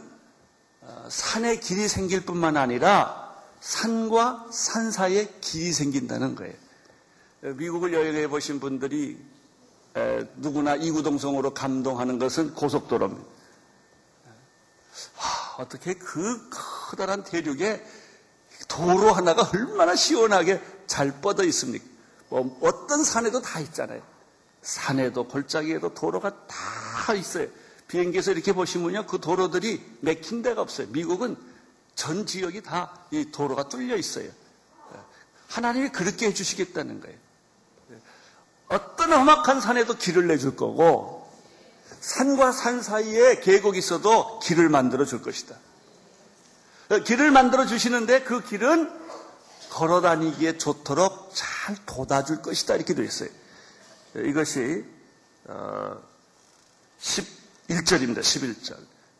어, 0.80 1.06
산에 1.08 1.58
길이 1.60 1.86
생길 1.86 2.24
뿐만 2.24 2.56
아니라 2.56 3.32
산과 3.60 4.48
산 4.50 4.90
사이에 4.90 5.32
길이 5.40 5.72
생긴다는 5.72 6.34
거예요. 6.34 6.54
미국을 7.42 7.92
여행해 7.92 8.26
보신 8.28 8.58
분들이 8.58 9.18
누구나 10.36 10.74
이구동성으로 10.76 11.54
감동하는 11.54 12.18
것은 12.18 12.54
고속도로입니다. 12.54 13.22
와, 15.18 15.56
어떻게 15.58 15.94
그 15.94 16.48
커다란 16.50 17.24
대륙에 17.24 17.84
도로 18.68 19.12
하나가 19.12 19.48
얼마나 19.52 19.94
시원하게 19.94 20.62
잘 20.86 21.20
뻗어 21.20 21.44
있습니까? 21.44 21.84
뭐 22.28 22.58
어떤 22.62 23.04
산에도 23.04 23.42
다 23.42 23.60
있잖아요. 23.60 24.02
산에도 24.62 25.24
골짜기에도 25.28 25.94
도로가 25.94 26.46
다 26.46 27.14
있어요. 27.14 27.48
비행기에서 27.88 28.32
이렇게 28.32 28.52
보시면요, 28.52 29.06
그 29.06 29.20
도로들이 29.20 29.84
맥힌 30.00 30.40
데가 30.40 30.62
없어요. 30.62 30.86
미국은 30.90 31.36
전 31.94 32.24
지역이 32.24 32.62
다 32.62 33.02
이 33.12 33.30
도로가 33.30 33.68
뚫려 33.68 33.96
있어요. 33.96 34.30
하나님이 35.48 35.90
그렇게 35.90 36.28
해주시겠다는 36.28 37.00
거예요. 37.00 37.18
어떤 38.72 39.12
험악한 39.12 39.60
산에도 39.60 39.94
길을 39.94 40.26
내줄 40.26 40.56
거고, 40.56 41.22
산과 42.00 42.52
산 42.52 42.82
사이에 42.82 43.40
계곡이 43.40 43.78
있어도 43.78 44.40
길을 44.40 44.68
만들어 44.68 45.04
줄 45.04 45.22
것이다. 45.22 45.54
길을 47.04 47.30
만들어 47.30 47.64
주시는데 47.64 48.22
그 48.22 48.42
길은 48.42 48.90
걸어 49.70 50.00
다니기에 50.00 50.58
좋도록 50.58 51.30
잘 51.32 51.76
돋아줄 51.86 52.42
것이다. 52.42 52.74
이렇게 52.74 52.94
되어 52.94 53.04
있어요. 53.04 53.30
이것이 54.16 54.84
11절입니다. 57.00 58.18
어, 58.18 58.20
11절. 58.20 58.76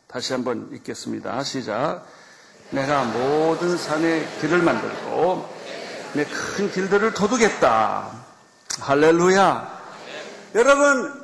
다시 0.07 0.33
한번 0.33 0.69
읽겠습니다. 0.73 1.43
시작. 1.43 2.05
내가 2.69 3.03
모든 3.05 3.77
산에 3.77 4.27
길을 4.41 4.61
만들고 4.61 5.49
내 6.13 6.25
큰 6.25 6.71
길들을 6.71 7.13
도두겠다. 7.13 8.22
할렐루야. 8.79 9.83
여러분 10.55 11.23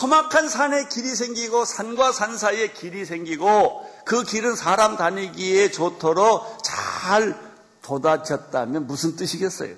험악한 0.00 0.48
산에 0.48 0.88
길이 0.88 1.14
생기고 1.14 1.64
산과 1.64 2.12
산 2.12 2.36
사이에 2.36 2.72
길이 2.72 3.04
생기고 3.04 3.88
그 4.04 4.22
길은 4.24 4.56
사람 4.56 4.96
다니기에 4.96 5.70
좋도록 5.70 6.62
잘 6.64 7.38
도다쳤다면 7.82 8.86
무슨 8.86 9.16
뜻이겠어요? 9.16 9.74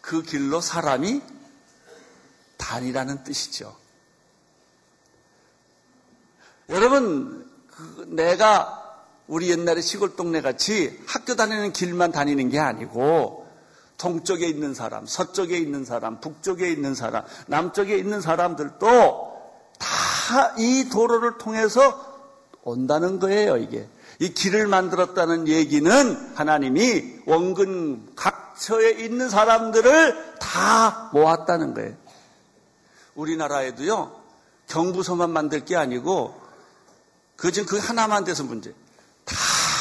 그 0.00 0.22
길로 0.22 0.60
사람이 0.60 1.22
다니라는 2.58 3.24
뜻이죠. 3.24 3.74
여러분, 6.68 7.50
그 7.68 8.06
내가 8.08 8.78
우리 9.26 9.50
옛날에 9.50 9.80
시골 9.80 10.16
동네 10.16 10.40
같이 10.40 11.02
학교 11.06 11.34
다니는 11.34 11.72
길만 11.72 12.12
다니는 12.12 12.50
게 12.50 12.58
아니고 12.58 13.41
동쪽에 13.98 14.46
있는 14.46 14.74
사람, 14.74 15.06
서쪽에 15.06 15.56
있는 15.56 15.84
사람, 15.84 16.20
북쪽에 16.20 16.70
있는 16.70 16.94
사람, 16.94 17.24
남쪽에 17.46 17.96
있는 17.96 18.20
사람들도 18.20 19.32
다 19.78 20.54
이 20.58 20.88
도로를 20.88 21.36
통해서 21.38 22.12
온다는 22.62 23.18
거예요, 23.20 23.56
이게. 23.58 23.86
이 24.18 24.32
길을 24.32 24.66
만들었다는 24.66 25.46
얘기는 25.48 26.32
하나님이 26.34 27.20
원근 27.26 28.14
각처에 28.16 28.92
있는 28.92 29.28
사람들을 29.28 30.36
다 30.38 31.10
모았다는 31.12 31.74
거예요. 31.74 31.94
우리나라에도요, 33.14 34.20
경부서만 34.68 35.30
만들 35.30 35.64
게 35.64 35.76
아니고, 35.76 36.40
그중 37.36 37.66
그 37.66 37.76
하나만 37.78 38.24
돼서 38.24 38.44
문제. 38.44 38.72
다 39.24 39.36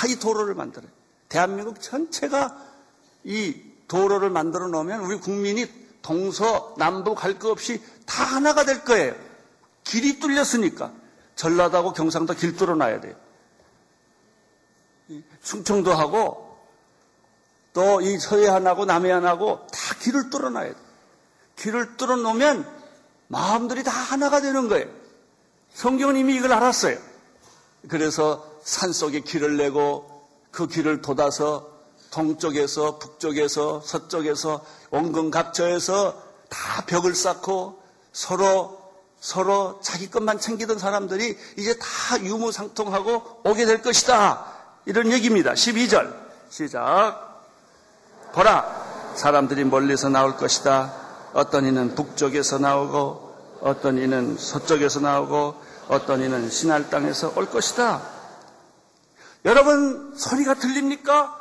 이 0.08 0.16
도로를 0.18 0.56
만들어요. 0.56 0.90
대한민국 1.30 1.80
전체가 1.80 2.58
이 3.24 3.56
도로를 3.92 4.30
만들어 4.30 4.70
놓으면 4.70 5.02
우리 5.02 5.20
국민이 5.20 5.68
동서, 6.02 6.74
남북 6.78 7.16
갈거 7.16 7.52
없이 7.52 7.84
다 8.06 8.24
하나가 8.24 8.64
될 8.64 8.86
거예요. 8.86 9.14
길이 9.84 10.18
뚫렸으니까. 10.18 10.94
전라도하고 11.36 11.92
경상도 11.92 12.34
길 12.36 12.56
뚫어놔야 12.56 13.02
돼요. 13.02 13.16
충청도 15.44 15.94
하고 15.94 16.58
또 17.74 18.00
이 18.02 18.18
서해안하고 18.18 18.86
남해안하고 18.86 19.68
다 19.68 19.96
길을 20.00 20.30
뚫어놔야 20.30 20.74
돼요. 20.74 20.84
길을 21.58 21.98
뚫어놓으면 21.98 22.66
마음들이 23.28 23.84
다 23.84 23.92
하나가 23.92 24.40
되는 24.40 24.70
거예요. 24.70 24.88
성경은 25.74 26.16
이미 26.16 26.36
이걸 26.36 26.54
알았어요. 26.54 26.98
그래서 27.90 28.50
산 28.64 28.94
속에 28.94 29.20
길을 29.20 29.58
내고 29.58 30.30
그 30.52 30.68
길을 30.68 31.02
돋아서 31.02 31.71
동쪽에서 32.12 33.00
북쪽에서 33.00 33.82
서쪽에서 33.82 34.64
원근 34.92 35.32
각처에서 35.32 36.22
다 36.50 36.86
벽을 36.86 37.16
쌓고 37.16 37.82
서로 38.14 38.80
서로 39.20 39.80
자기 39.82 40.10
것만 40.10 40.40
챙기던 40.40 40.80
사람들이 40.80 41.38
이제 41.58 41.78
다 41.78 42.20
유무상통하고 42.20 43.42
오게 43.46 43.66
될 43.66 43.82
것이다. 43.82 44.46
이런 44.86 45.12
얘기입니다. 45.12 45.54
12절 45.54 46.14
시작. 46.50 47.44
보라 48.34 49.14
사람들이 49.16 49.64
멀리서 49.64 50.10
나올 50.10 50.38
것이다. 50.38 50.94
어떤 51.34 51.66
이는 51.66 51.96
북쪽에서 51.96 52.58
나오고 52.58 53.32
어떤 53.62 53.98
이는 54.00 54.38
서쪽에서 54.38 55.00
나오고 55.02 55.56
어떤 55.88 56.22
이는 56.22 56.50
신할 56.50 56.90
땅에서 56.90 57.34
올 57.36 57.50
것이다. 57.50 58.02
여러분 59.46 60.14
소리가 60.18 60.56
들립니까? 60.56 61.41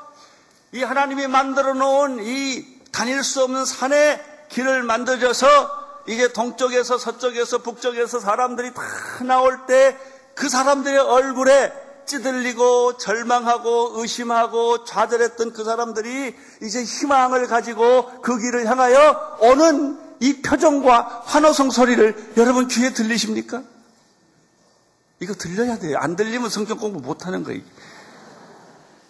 이 0.72 0.82
하나님이 0.82 1.26
만들어 1.26 1.74
놓은 1.74 2.20
이 2.22 2.64
다닐 2.92 3.22
수 3.24 3.42
없는 3.42 3.64
산에 3.64 4.20
길을 4.48 4.82
만들어서 4.82 5.78
이제 6.08 6.32
동쪽에서 6.32 6.98
서쪽에서 6.98 7.58
북쪽에서 7.58 8.20
사람들이 8.20 8.72
다 8.74 8.82
나올 9.24 9.66
때 9.66 9.96
그 10.40 10.48
사람들의 10.48 10.98
얼굴에 10.98 11.70
찌들리고 12.06 12.96
절망하고 12.96 14.00
의심하고 14.00 14.84
좌절했던 14.84 15.52
그 15.52 15.64
사람들이 15.64 16.34
이제 16.62 16.82
희망을 16.82 17.46
가지고 17.46 18.22
그 18.22 18.38
길을 18.38 18.66
향하여 18.66 19.36
오는 19.40 19.98
이 20.18 20.40
표정과 20.40 21.24
환호성 21.26 21.70
소리를 21.70 22.32
여러분 22.38 22.68
귀에 22.68 22.94
들리십니까? 22.94 23.62
이거 25.20 25.34
들려야 25.34 25.78
돼요. 25.78 25.98
안 26.00 26.16
들리면 26.16 26.48
성경 26.48 26.78
공부 26.78 27.00
못 27.00 27.26
하는 27.26 27.44
거예요. 27.44 27.60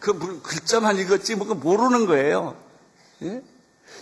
그 0.01 0.41
글자만 0.43 0.99
읽었지 0.99 1.37
뭐 1.37 1.55
모르는 1.55 2.07
거예요. 2.07 2.57
예? 3.23 3.43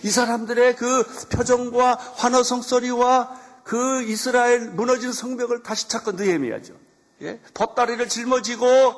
이 0.03 0.09
사람들의 0.09 0.75
그 0.77 1.03
표정과 1.29 1.95
환호성 2.15 2.61
소리와 2.61 3.37
그 3.63 4.01
이스라엘 4.03 4.69
무너진 4.69 5.11
성벽을 5.11 5.61
다시 5.61 5.87
찾고 5.87 6.13
느헤미야죠. 6.13 6.73
예? 7.21 7.39
보따리를 7.53 8.07
짊어지고 8.07 8.95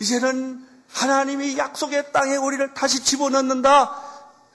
이제는 0.00 0.66
하나님이 0.90 1.56
약속의 1.58 2.12
땅에 2.12 2.36
우리를 2.36 2.74
다시 2.74 3.04
집어넣는다. 3.04 3.94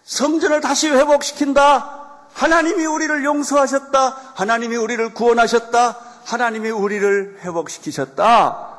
성전을 0.04 0.62
다시 0.62 0.90
회복시킨다. 0.90 2.28
하나님이 2.34 2.86
우리를 2.86 3.24
용서하셨다. 3.24 4.34
하나님이 4.36 4.76
우리를 4.76 5.14
구원하셨다. 5.14 6.00
하나님이 6.26 6.70
우리를 6.70 7.40
회복시키셨다. 7.42 8.77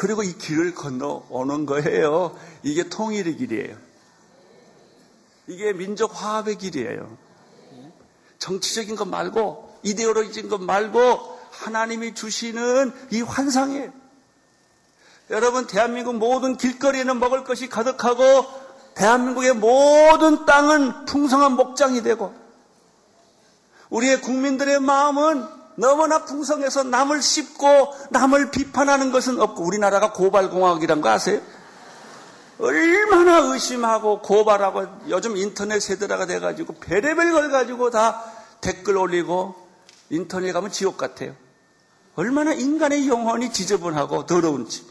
그리고 0.00 0.22
이 0.22 0.32
길을 0.32 0.74
건너 0.74 1.26
오는 1.28 1.66
거예요. 1.66 2.34
이게 2.62 2.88
통일의 2.88 3.36
길이에요. 3.36 3.76
이게 5.46 5.74
민족 5.74 6.18
화합의 6.18 6.56
길이에요. 6.56 7.18
정치적인 8.38 8.96
것 8.96 9.06
말고, 9.06 9.78
이데올로기적인 9.82 10.48
것 10.48 10.62
말고, 10.62 11.38
하나님이 11.50 12.14
주시는 12.14 12.94
이 13.10 13.20
환상이에요. 13.20 13.92
여러분, 15.28 15.66
대한민국 15.66 16.16
모든 16.16 16.56
길거리에는 16.56 17.20
먹을 17.20 17.44
것이 17.44 17.68
가득하고, 17.68 18.46
대한민국의 18.94 19.52
모든 19.52 20.46
땅은 20.46 21.04
풍성한 21.04 21.56
목장이 21.56 22.00
되고, 22.00 22.34
우리의 23.90 24.22
국민들의 24.22 24.80
마음은 24.80 25.59
너무나 25.80 26.24
풍성해서 26.24 26.84
남을 26.84 27.22
씹고 27.22 27.94
남을 28.10 28.50
비판하는 28.50 29.10
것은 29.10 29.40
없고, 29.40 29.64
우리나라가 29.64 30.12
고발공화국이란 30.12 31.00
거 31.00 31.08
아세요? 31.08 31.40
얼마나 32.58 33.38
의심하고 33.38 34.20
고발하고 34.20 34.86
요즘 35.08 35.38
인터넷 35.38 35.80
세대라가 35.80 36.26
돼가지고 36.26 36.74
베레벨 36.74 37.32
걸 37.32 37.50
가지고 37.50 37.90
다 37.90 38.22
댓글 38.60 38.98
올리고 38.98 39.54
인터넷 40.10 40.52
가면 40.52 40.70
지옥 40.70 40.98
같아요. 40.98 41.34
얼마나 42.16 42.52
인간의 42.52 43.08
영혼이 43.08 43.50
지저분하고 43.52 44.26
더러운지. 44.26 44.84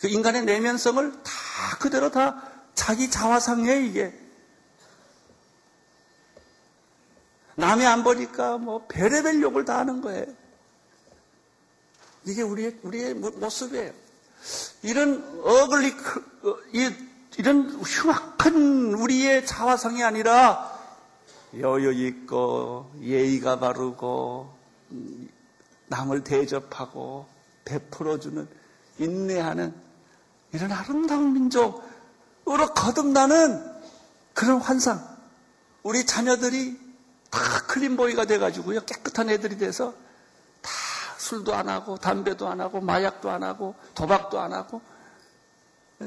그 0.00 0.08
인간의 0.08 0.44
내면성을 0.44 1.12
다 1.22 1.32
그대로 1.78 2.10
다 2.10 2.42
자기 2.74 3.10
자화상에 3.10 3.76
이게. 3.86 4.12
남이 7.56 7.84
안 7.86 8.04
보니까 8.04 8.58
뭐 8.58 8.86
베레벨 8.86 9.42
욕을 9.42 9.64
다 9.64 9.78
하는 9.78 10.00
거예요. 10.00 10.26
이게 12.26 12.42
우리의, 12.42 12.78
우리의 12.82 13.14
모습이에요. 13.14 13.92
이런 14.82 15.40
어글리, 15.42 15.92
어, 16.42 16.56
이런 17.38 17.68
흉악한 17.70 18.94
우리의 18.94 19.46
자화상이 19.46 20.02
아니라 20.02 20.74
여유 21.58 21.92
있고 22.06 22.90
예의가 23.00 23.58
바르고 23.58 24.52
남을 25.88 26.24
대접하고 26.24 27.26
베풀어주는 27.64 28.48
인내하는 28.98 29.74
이런 30.52 30.72
아름다운 30.72 31.32
민족으로 31.32 32.74
거듭나는 32.74 33.64
그런 34.34 34.60
환상. 34.60 35.16
우리 35.82 36.04
자녀들이 36.04 36.85
다 37.30 37.40
clean 37.66 37.95
boy가 37.95 38.24
돼가지고요. 38.24 38.84
깨끗한 38.84 39.30
애들이 39.30 39.58
돼서 39.58 39.94
다 40.62 40.70
술도 41.18 41.54
안 41.54 41.68
하고 41.68 41.96
담배도 41.96 42.48
안 42.48 42.60
하고 42.60 42.80
마약도 42.80 43.30
안 43.30 43.42
하고 43.42 43.74
도박도 43.94 44.40
안 44.40 44.52
하고 44.52 44.80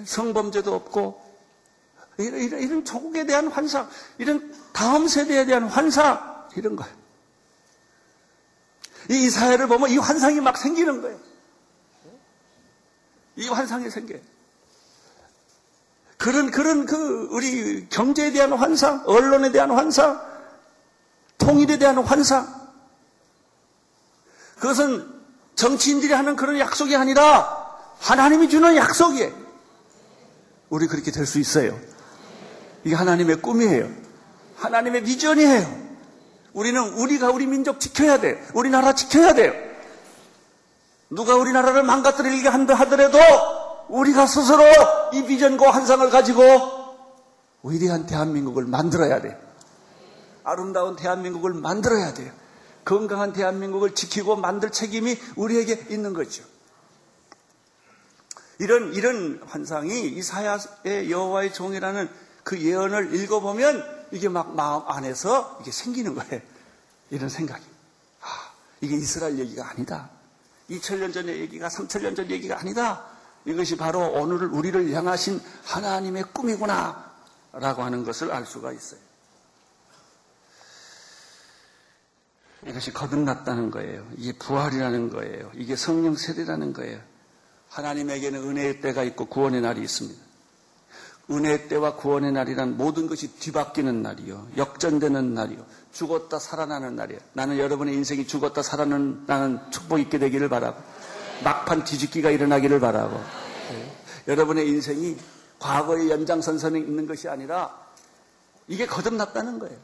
성범죄도 0.05 0.73
없고 0.73 1.29
이런, 2.17 2.41
이런, 2.41 2.61
이런 2.61 2.85
조국에 2.85 3.25
대한 3.25 3.47
환상, 3.47 3.89
이런 4.17 4.53
다음 4.73 5.07
세대에 5.07 5.45
대한 5.45 5.63
환상 5.63 6.47
이런 6.55 6.75
거예요. 6.75 6.93
이 9.09 9.25
이사야를 9.25 9.67
보면 9.67 9.89
이 9.89 9.97
환상이 9.97 10.39
막 10.41 10.57
생기는 10.57 11.01
거예요. 11.01 11.17
이 13.37 13.47
환상이 13.47 13.89
생겨요. 13.89 14.19
그런, 16.17 16.51
그런 16.51 16.85
그, 16.85 17.29
우리 17.31 17.87
경제에 17.87 18.31
대한 18.31 18.51
환상, 18.51 19.03
언론에 19.05 19.51
대한 19.51 19.71
환상, 19.71 20.21
통일에 21.39 21.79
대한 21.79 21.97
환상. 21.97 22.47
그것은 24.59 25.07
정치인들이 25.55 26.13
하는 26.13 26.35
그런 26.35 26.59
약속이 26.59 26.95
아니라 26.95 27.67
하나님이 27.99 28.49
주는 28.49 28.75
약속이에요. 28.75 29.31
우리 30.69 30.87
그렇게 30.87 31.11
될 31.11 31.25
수 31.25 31.39
있어요. 31.39 31.77
이게 32.83 32.93
하나님의 32.95 33.37
꿈이에요. 33.41 33.89
하나님의 34.57 35.03
비전이에요. 35.03 35.89
우리는 36.53 36.81
우리가 36.93 37.29
우리 37.31 37.45
민족 37.47 37.79
지켜야 37.79 38.19
돼. 38.19 38.45
우리나라 38.53 38.93
지켜야 38.93 39.33
돼요. 39.33 39.53
누가 41.09 41.35
우리나라를 41.35 41.83
망가뜨리게 41.83 42.47
한다 42.47 42.75
하더라도 42.75 43.17
우리가 43.89 44.27
스스로 44.27 44.63
이 45.13 45.23
비전과 45.23 45.71
환상을 45.71 46.07
가지고 46.09 46.43
위대한 47.63 48.05
대한민국을 48.05 48.65
만들어야 48.65 49.21
돼. 49.21 49.37
아름다운 50.43 50.95
대한민국을 50.95 51.53
만들어야 51.53 52.13
돼요. 52.13 52.31
건강한 52.85 53.33
대한민국을 53.33 53.93
지키고 53.93 54.35
만들 54.35 54.71
책임이 54.71 55.17
우리에게 55.35 55.87
있는 55.89 56.13
거죠. 56.13 56.43
이런 58.57 58.93
이런 58.93 59.41
환상이 59.45 60.09
이사야의 60.09 61.09
여호와의 61.09 61.53
종이라는 61.53 62.09
그 62.43 62.59
예언을 62.59 63.13
읽어보면 63.15 64.07
이게 64.11 64.27
막 64.27 64.55
마음 64.55 64.83
안에서 64.87 65.59
이게 65.61 65.71
생기는 65.71 66.15
거예요. 66.15 66.41
이런 67.09 67.29
생각이. 67.29 67.63
아, 68.21 68.51
이게 68.81 68.95
이스라엘 68.95 69.37
얘기가 69.39 69.69
아니다. 69.69 70.09
2000년 70.69 71.13
전의 71.13 71.39
얘기가 71.39 71.67
3000년 71.67 72.15
전 72.15 72.29
얘기가 72.29 72.59
아니다. 72.59 73.05
이것이 73.45 73.77
바로 73.77 74.11
오늘 74.13 74.45
우리를 74.47 74.91
향하신 74.93 75.41
하나님의 75.65 76.25
꿈이구나. 76.33 77.09
라고 77.51 77.81
하는 77.81 78.03
것을 78.03 78.31
알 78.31 78.45
수가 78.45 78.71
있어요. 78.73 78.99
이것이 82.67 82.91
거듭났다는 82.91 83.71
거예요. 83.71 84.05
이게 84.17 84.33
부활이라는 84.33 85.09
거예요. 85.09 85.51
이게 85.55 85.75
성령 85.75 86.15
세례라는 86.15 86.73
거예요. 86.73 86.99
하나님에게는 87.69 88.41
은혜의 88.43 88.81
때가 88.81 89.03
있고 89.03 89.25
구원의 89.25 89.61
날이 89.61 89.81
있습니다. 89.81 90.19
은혜의 91.31 91.67
때와 91.67 91.95
구원의 91.95 92.31
날이란 92.31 92.75
모든 92.75 93.07
것이 93.07 93.27
뒤바뀌는 93.35 94.01
날이요. 94.01 94.47
역전되는 94.57 95.33
날이요. 95.35 95.63
죽었다 95.91 96.39
살아나는 96.39 96.95
날이에요. 96.95 97.19
나는 97.33 97.59
여러분의 97.59 97.93
인생이 97.93 98.25
죽었다 98.25 98.63
살아나는 98.63 99.59
축복 99.71 99.99
있게 99.99 100.17
되기를 100.17 100.49
바라고 100.49 100.81
막판 101.43 101.83
뒤집기가 101.83 102.31
일어나기를 102.31 102.79
바라고 102.79 103.17
네. 103.71 103.95
여러분의 104.27 104.67
인생이 104.67 105.17
과거의 105.59 106.09
연장선선에 106.09 106.79
있는 106.79 107.05
것이 107.05 107.29
아니라 107.29 107.77
이게 108.67 108.85
거듭났다는 108.85 109.59
거예요. 109.59 109.77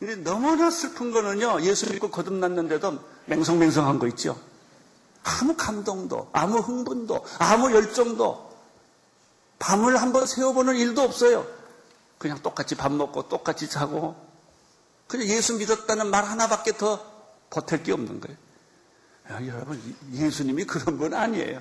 근데 0.00 0.16
너무나 0.16 0.70
슬픈 0.70 1.12
거는요. 1.12 1.60
예수 1.60 1.92
믿고 1.92 2.10
거듭났는데도 2.10 2.98
맹성맹성한 3.26 3.98
거 3.98 4.08
있죠. 4.08 4.40
아무 5.22 5.54
감동도, 5.54 6.30
아무 6.32 6.58
흥분도, 6.58 7.22
아무 7.38 7.70
열정도 7.72 8.50
밤을 9.58 10.00
한번 10.00 10.26
세워보는 10.26 10.76
일도 10.76 11.02
없어요. 11.02 11.46
그냥 12.16 12.42
똑같이 12.42 12.74
밥 12.74 12.90
먹고 12.92 13.28
똑같이 13.28 13.68
자고 13.68 14.16
그냥 15.06 15.28
예수 15.28 15.56
믿었다는 15.58 16.08
말 16.08 16.24
하나밖에 16.24 16.78
더 16.78 17.04
보탤 17.50 17.84
게 17.84 17.92
없는 17.92 18.20
거예요. 18.20 18.38
야, 19.30 19.46
여러분 19.46 19.80
예수님이 20.12 20.64
그런 20.64 20.96
분 20.96 21.12
아니에요. 21.12 21.60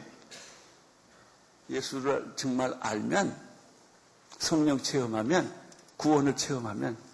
예수를 1.69 2.33
정말 2.37 2.73
알면 2.79 3.35
성령 4.37 4.81
체험하면 4.81 5.53
구원을 5.97 6.37
체험하면 6.37 7.08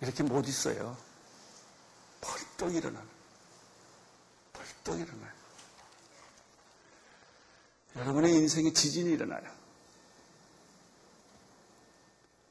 이렇게 0.00 0.22
못 0.22 0.48
있어요. 0.48 0.96
벌떡 2.20 2.74
일어나는 2.74 3.08
벌떡 4.52 5.00
일어나요. 5.00 5.32
여러분의 7.96 8.34
인생에 8.34 8.72
지진이 8.72 9.12
일어나요. 9.12 9.42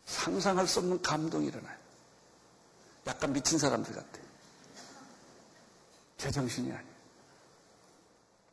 상상할 0.05 0.67
수 0.67 0.79
없는 0.79 1.01
감동이 1.01 1.47
일어나요. 1.47 1.77
약간 3.07 3.31
미친 3.33 3.57
사람들 3.57 3.93
같아요. 3.95 4.23
제정신이 6.17 6.71
아니에요. 6.71 6.93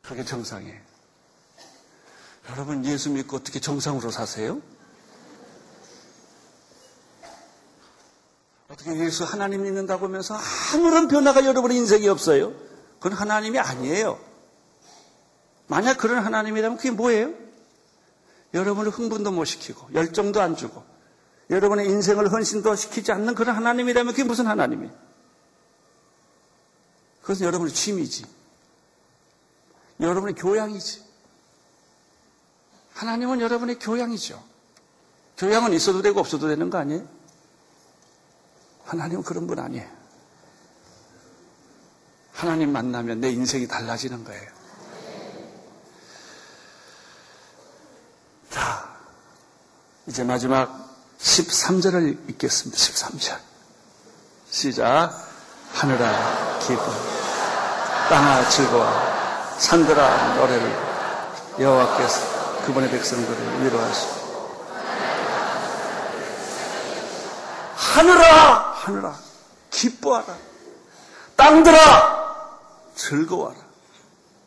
그게 0.01 0.23
정상이에요. 0.23 0.81
여러분 2.49 2.85
예수 2.85 3.09
믿고 3.09 3.37
어떻게 3.37 3.59
정상으로 3.59 4.09
사세요? 4.09 4.61
어떻게 8.77 8.95
예수 8.99 9.23
하나님 9.23 9.63
믿는다고 9.63 10.05
하면서 10.05 10.37
아무런 10.73 11.07
변화가 11.07 11.45
여러분의 11.45 11.77
인생에 11.77 12.07
없어요? 12.07 12.53
그건 12.99 13.13
하나님이 13.13 13.57
아니에요. 13.57 14.19
만약 15.65 15.97
그런 15.97 16.23
하나님이라면 16.23 16.77
그게 16.77 16.91
뭐예요? 16.91 17.33
여러분을 18.53 18.91
흥분도 18.91 19.31
못 19.31 19.45
시키고 19.45 19.89
열정도 19.93 20.41
안 20.41 20.55
주고 20.55 20.83
여러분의 21.49 21.87
인생을 21.87 22.31
헌신도 22.31 22.75
시키지 22.75 23.11
않는 23.11 23.35
그런 23.35 23.55
하나님이라면 23.55 24.13
그게 24.13 24.23
무슨 24.23 24.47
하나님이에요? 24.47 24.93
그것은 27.21 27.45
여러분의 27.45 27.73
취미지. 27.73 28.25
여러분의 29.99 30.35
교양이지. 30.35 31.03
하나님은 32.93 33.41
여러분의 33.41 33.79
교양이죠. 33.79 34.41
교양은 35.37 35.73
있어도 35.73 36.01
되고 36.01 36.19
없어도 36.19 36.47
되는 36.47 36.69
거 36.69 36.77
아니에요? 36.77 37.16
하나님은 38.87 39.23
그런 39.23 39.47
분 39.47 39.59
아니에요. 39.59 39.87
하나님 42.33 42.71
만나면 42.71 43.19
내 43.19 43.29
인생이 43.29 43.67
달라지는 43.67 44.23
거예요. 44.23 44.57
이제 50.07 50.23
마지막 50.23 50.87
13절을 51.19 52.29
읽겠습니다. 52.29 52.77
13절. 52.77 53.37
시작. 54.49 55.27
하늘아 55.73 56.59
기뻐 56.59 56.83
땅아 58.09 58.49
즐거워 58.49 58.87
산들아 59.59 60.35
노래를 60.35 60.75
여호와께서 61.59 62.65
그분의 62.65 62.89
백성들을 62.89 63.63
위로하시고 63.63 64.17
하늘아 67.75 68.66
하늘아 68.87 69.19
기뻐하라 69.69 70.37
땅들아 71.35 72.91
즐거워하라 72.95 73.59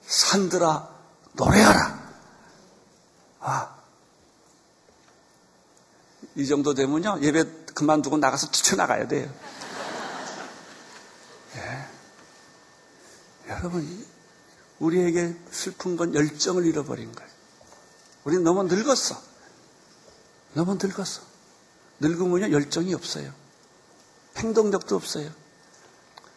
산들아 0.06 0.88
노래하라 1.32 2.00
아 3.40 3.80
이 6.36 6.46
정도 6.46 6.74
되면요. 6.74 7.18
예배 7.22 7.44
그만두고 7.74 8.16
나가서 8.18 8.50
뛰쳐나가야 8.50 9.08
돼요. 9.08 9.30
예. 11.56 11.86
여러분, 13.48 14.06
우리에게 14.78 15.36
슬픈 15.50 15.96
건 15.96 16.14
열정을 16.14 16.64
잃어버린 16.64 17.12
거예요. 17.12 17.30
우리는 18.24 18.44
너무 18.44 18.62
늙었어. 18.64 19.20
너무 20.54 20.78
늙었어. 20.80 21.22
늙으면요, 22.00 22.52
열정이 22.52 22.94
없어요. 22.94 23.32
행동력도 24.36 24.96
없어요. 24.96 25.30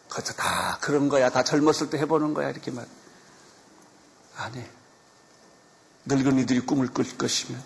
그래서 0.08 0.32
다 0.34 0.78
그런 0.80 1.08
거야. 1.08 1.30
다 1.30 1.42
젊었을 1.42 1.90
때 1.90 1.98
해보는 1.98 2.34
거야. 2.34 2.50
이렇게 2.50 2.70
말. 2.70 2.86
안 4.36 4.54
해. 4.54 4.68
늙은이들이 6.06 6.60
꿈을 6.60 6.88
꿀 6.88 7.04
것이며, 7.16 7.58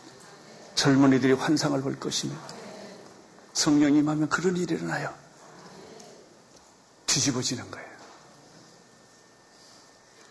젊은이들이 0.74 1.32
환상을 1.32 1.80
볼 1.82 1.98
것이며, 1.98 2.34
성령이 3.52 3.98
임하면 3.98 4.28
그런 4.28 4.56
일이 4.56 4.74
일어나요. 4.74 5.12
뒤집어지는 7.06 7.70
거예요. 7.70 7.88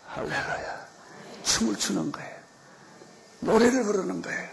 할렐루야. 0.06 0.88
춤을 1.42 1.76
추는 1.76 2.10
거예요. 2.12 2.38
노래를 3.40 3.84
부르는 3.84 4.22
거예요. 4.22 4.48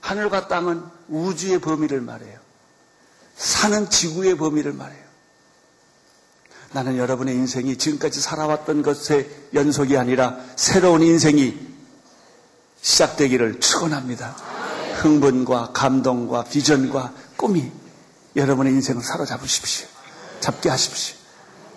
하늘과 0.00 0.48
땅은 0.48 0.84
우주의 1.08 1.60
범위를 1.60 2.00
말해요. 2.00 2.49
사는 3.40 3.88
지구의 3.88 4.36
범위를 4.36 4.74
말해요. 4.74 5.00
나는 6.72 6.98
여러분의 6.98 7.34
인생이 7.34 7.78
지금까지 7.78 8.20
살아왔던 8.20 8.82
것의 8.82 9.28
연속이 9.54 9.96
아니라 9.96 10.36
새로운 10.56 11.02
인생이 11.02 11.58
시작되기를 12.82 13.58
축원합니다. 13.60 14.36
흥분과 15.00 15.70
감동과 15.72 16.44
비전과 16.44 17.14
꿈이 17.36 17.72
여러분의 18.36 18.74
인생을 18.74 19.02
사로잡으십시오. 19.02 19.88
잡게 20.40 20.68
하십시오. 20.68 21.16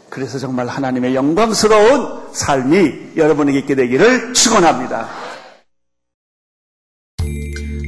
그래서 0.09 0.38
정말 0.39 0.68
하나님의 0.68 1.16
영광스러운 1.16 2.34
삶이 2.34 3.14
여러분에게 3.16 3.59
있게 3.59 3.76
되기를 3.76 4.34
축원합니다. 4.34 5.09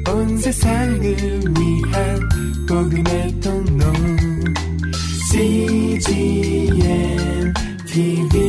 온 0.08 0.38
세상을 0.38 1.02
위한 1.60 2.30
복음의 2.68 3.40
통 3.42 3.55
로 6.06 6.12
CGM 6.12 7.54
TV 7.88 8.45